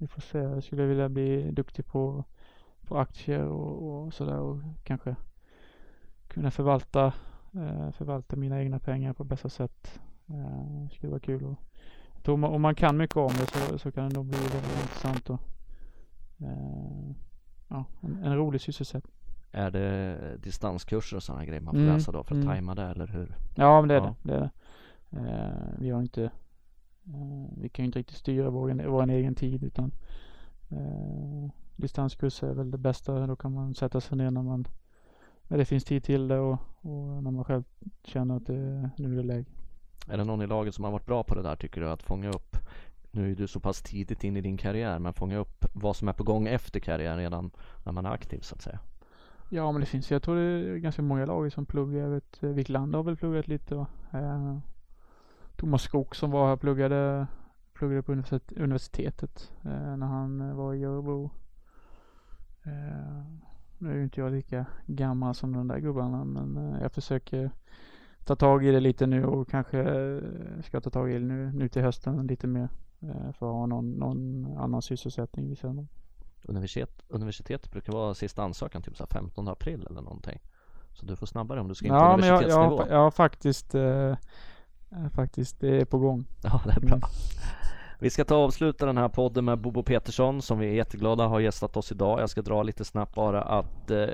[0.00, 0.38] Vi får se.
[0.38, 2.24] Jag skulle vilja bli duktig på,
[2.86, 5.16] på aktier och, och sådär och kanske
[6.28, 7.06] kunna förvalta,
[7.54, 10.00] eh, förvalta mina egna pengar på bästa sätt.
[10.26, 11.44] Eh, det skulle vara kul.
[11.44, 11.56] Och,
[12.14, 14.82] jag tror om man kan mycket om det så, så kan det nog bli väldigt
[14.82, 15.40] intressant och
[16.38, 17.14] eh,
[17.68, 19.14] ja, en, en, rolig sysselsättning.
[19.52, 22.46] Är det distanskurser och sådana grejer man får mm, läsa då för att mm.
[22.46, 23.36] tajma det eller hur?
[23.54, 24.14] Ja, men det är ja.
[24.22, 24.32] det.
[24.32, 24.50] det, är
[25.10, 25.30] det.
[25.30, 26.30] Eh, vi har inte
[27.56, 29.92] vi kan ju inte riktigt styra vår, vår egen tid utan
[30.68, 33.26] eh, distanskurser är väl det bästa.
[33.26, 34.64] Då kan man sätta sig ner när man
[35.48, 37.64] när det finns tid till det och, och när man själv
[38.04, 39.44] känner att det, nu är det läge.
[40.06, 41.90] Är det någon i laget som har varit bra på det där tycker du?
[41.90, 42.56] Att fånga upp,
[43.10, 46.08] nu är du så pass tidigt in i din karriär, men fånga upp vad som
[46.08, 47.50] är på gång efter karriären redan
[47.84, 48.78] när man är aktiv så att säga.
[49.48, 52.00] Ja men det finns, jag tror det är ganska många lag som pluggar.
[52.00, 54.58] Jag vet eh, Wiklander har väl pluggat lite och, eh,
[55.60, 57.26] Thomas Skog som var här pluggade,
[57.72, 58.12] pluggade på
[58.56, 61.30] universitetet eh, när han eh, var i Örebro.
[62.62, 63.24] Eh,
[63.78, 67.50] nu är ju inte jag lika gammal som de där gubbarna men eh, jag försöker
[68.24, 71.52] ta tag i det lite nu och kanske eh, ska ta tag i det nu,
[71.52, 72.68] nu till hösten lite mer
[73.10, 75.88] för att ha någon, någon annan sysselsättning vid sidan.
[76.42, 80.40] Universitet, universitetet brukar vara sista ansökan typ så här 15 april eller någonting.
[80.92, 82.86] Så du får snabbare om du ska in på Ja men jag, universitetsnivå.
[82.88, 84.14] jag, har faktiskt eh,
[85.14, 86.24] Faktiskt, det är på gång.
[86.42, 86.96] Ja, det är bra.
[86.96, 87.08] Mm.
[87.98, 91.26] Vi ska ta och avsluta den här podden med Bobo Petersson som vi är jätteglada
[91.26, 92.20] har gästat oss idag.
[92.20, 94.06] Jag ska dra lite snabbt bara att eh,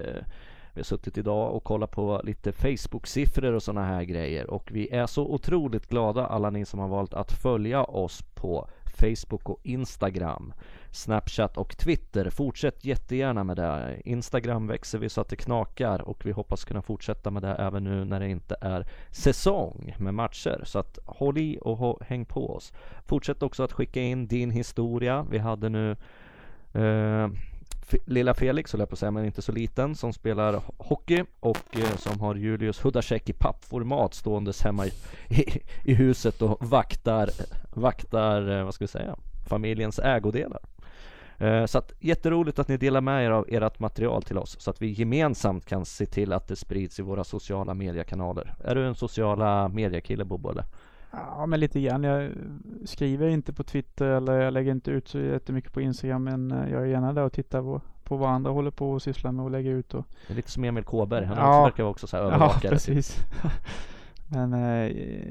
[0.72, 4.88] vi har suttit idag och kollat på lite Facebook-siffror och sådana här grejer och vi
[4.90, 9.60] är så otroligt glada alla ni som har valt att följa oss på Facebook och
[9.62, 10.52] Instagram,
[10.90, 12.30] Snapchat och Twitter.
[12.30, 14.00] Fortsätt jättegärna med det.
[14.04, 17.84] Instagram växer vi så att det knakar och vi hoppas kunna fortsätta med det även
[17.84, 20.62] nu när det inte är säsong med matcher.
[20.64, 22.72] Så att håll i och hå- häng på oss.
[23.06, 25.26] Fortsätt också att skicka in din historia.
[25.30, 25.90] Vi hade nu
[26.72, 27.28] eh,
[28.04, 31.76] Lilla Felix, höll jag på att säga, men inte så liten, som spelar hockey och
[31.78, 34.92] eh, som har Julius Hudacek i pappformat ståendes hemma i,
[35.28, 37.30] i, i huset och vaktar,
[37.70, 39.16] vaktar, eh, vad ska vi säga,
[39.48, 40.60] familjens ägodelar.
[41.38, 44.70] Eh, Så att jätteroligt att ni delar med er av ert material till oss så
[44.70, 48.54] att vi gemensamt kan se till att det sprids i våra sociala mediekanaler.
[48.64, 50.64] Är du en sociala mediekille Bobo eller?
[51.16, 52.02] Ja men lite grann.
[52.04, 52.32] Jag
[52.84, 56.72] skriver inte på Twitter eller jag lägger inte ut så jättemycket på Instagram men eh,
[56.72, 59.44] jag är gärna där och tittar på, på vad andra håller på och sysslar med
[59.44, 61.62] och lägger ut och Det är lite som Emil Kåberg, han Ja.
[61.64, 62.70] verkar vara också så här Ja övervakare.
[62.72, 63.16] precis.
[64.30, 64.90] men eh,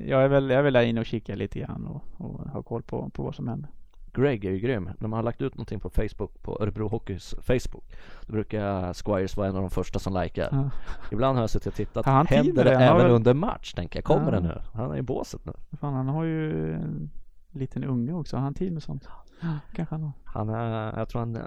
[0.10, 2.64] jag är väl, jag är väl där inne och kikar lite grann och, och har
[2.64, 3.70] koll på, på vad som händer.
[4.16, 4.90] Greg är ju grym.
[5.00, 7.84] När man har lagt ut någonting på Facebook, på Örebro Hockeys Facebook,
[8.28, 10.50] då brukar Squires vara en av de första som likar.
[10.52, 10.70] Ja.
[11.12, 13.74] Ibland har jag suttit och tittat, han händer det har även väl- under match?
[13.74, 14.40] Tänker jag, kommer Ja.
[14.40, 14.62] det nu?
[14.74, 15.54] Han är i båset nu.
[15.80, 17.10] Fan, han har ju en
[17.52, 18.36] liten unge också.
[18.38, 19.08] Har han tid med sånt?
[19.42, 20.12] Ja, kanske han har.
[20.26, 21.38] Han är, jag tror han,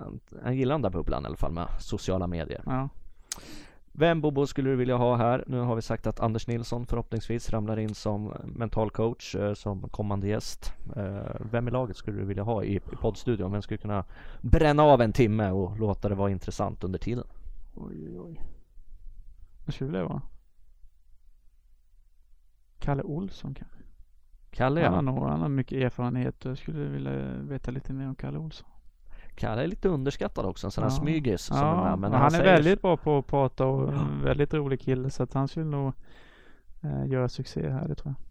[0.45, 2.63] han gillar den där bubblan i alla fall med sociala medier.
[2.67, 2.89] Ja.
[3.99, 5.45] Vem Bobo skulle du vilja ha här?
[5.47, 9.89] Nu har vi sagt att Anders Nilsson förhoppningsvis ramlar in som mental coach, eh, som
[9.89, 10.73] kommande gäst.
[10.97, 13.53] Eh, Vem i laget skulle du vilja ha i, poddstudion?
[13.53, 14.05] Vem skulle kunna
[14.41, 17.25] bränna av en timme och låta det vara intressant under tiden?
[17.75, 18.41] Oj, oj, oj.
[19.67, 20.23] Vad skulle det vara?
[22.79, 23.79] Kalle Olsson kanske?
[24.51, 24.95] Kalle Han, ja.
[24.95, 28.39] har nog, han har mycket erfarenhet och jag skulle vilja veta lite mer om Kalle
[28.39, 28.69] Olsson.
[29.39, 30.97] Kalle är lite underskattad också, en sån här Ja.
[30.97, 31.99] smygis som är Ja, med.
[31.99, 35.11] Men han, han är säger- väldigt bra på att prata och en väldigt rolig kille
[35.11, 35.93] så att han skulle nog
[36.83, 38.28] eh, göra succé här, det tror jag.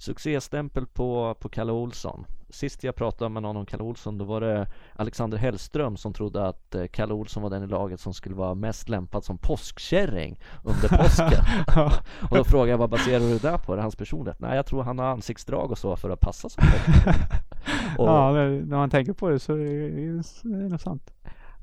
[0.00, 2.24] Succéstämpel på, på Kalle Olsson.
[2.50, 6.46] Sist jag pratade med någon om Kalle Olsson då var det Alexander Hellström som trodde
[6.48, 10.40] att eh, Kalle Olsson var den i laget som skulle vara mest lämpad som påskkärring
[10.64, 11.44] under påsken.
[12.30, 13.72] och då frågade jag vad baserar du det där på?
[13.72, 14.40] Är det hans personlighet?
[14.40, 16.64] Nej jag tror han har ansiktsdrag och så för att passa som.
[17.98, 21.10] Och Ja, när man tänker på det så är det, är det nog sant.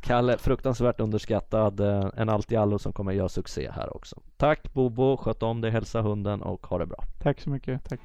[0.01, 1.79] Kalle, fruktansvärt underskattad.
[1.79, 4.21] eh, En allt i allo som kommer göra succé här också.
[4.37, 7.03] Tack Bobo, sköt om dig, hälsa hunden och ha det bra.
[7.23, 7.89] Tack så mycket.
[7.89, 7.99] Tack.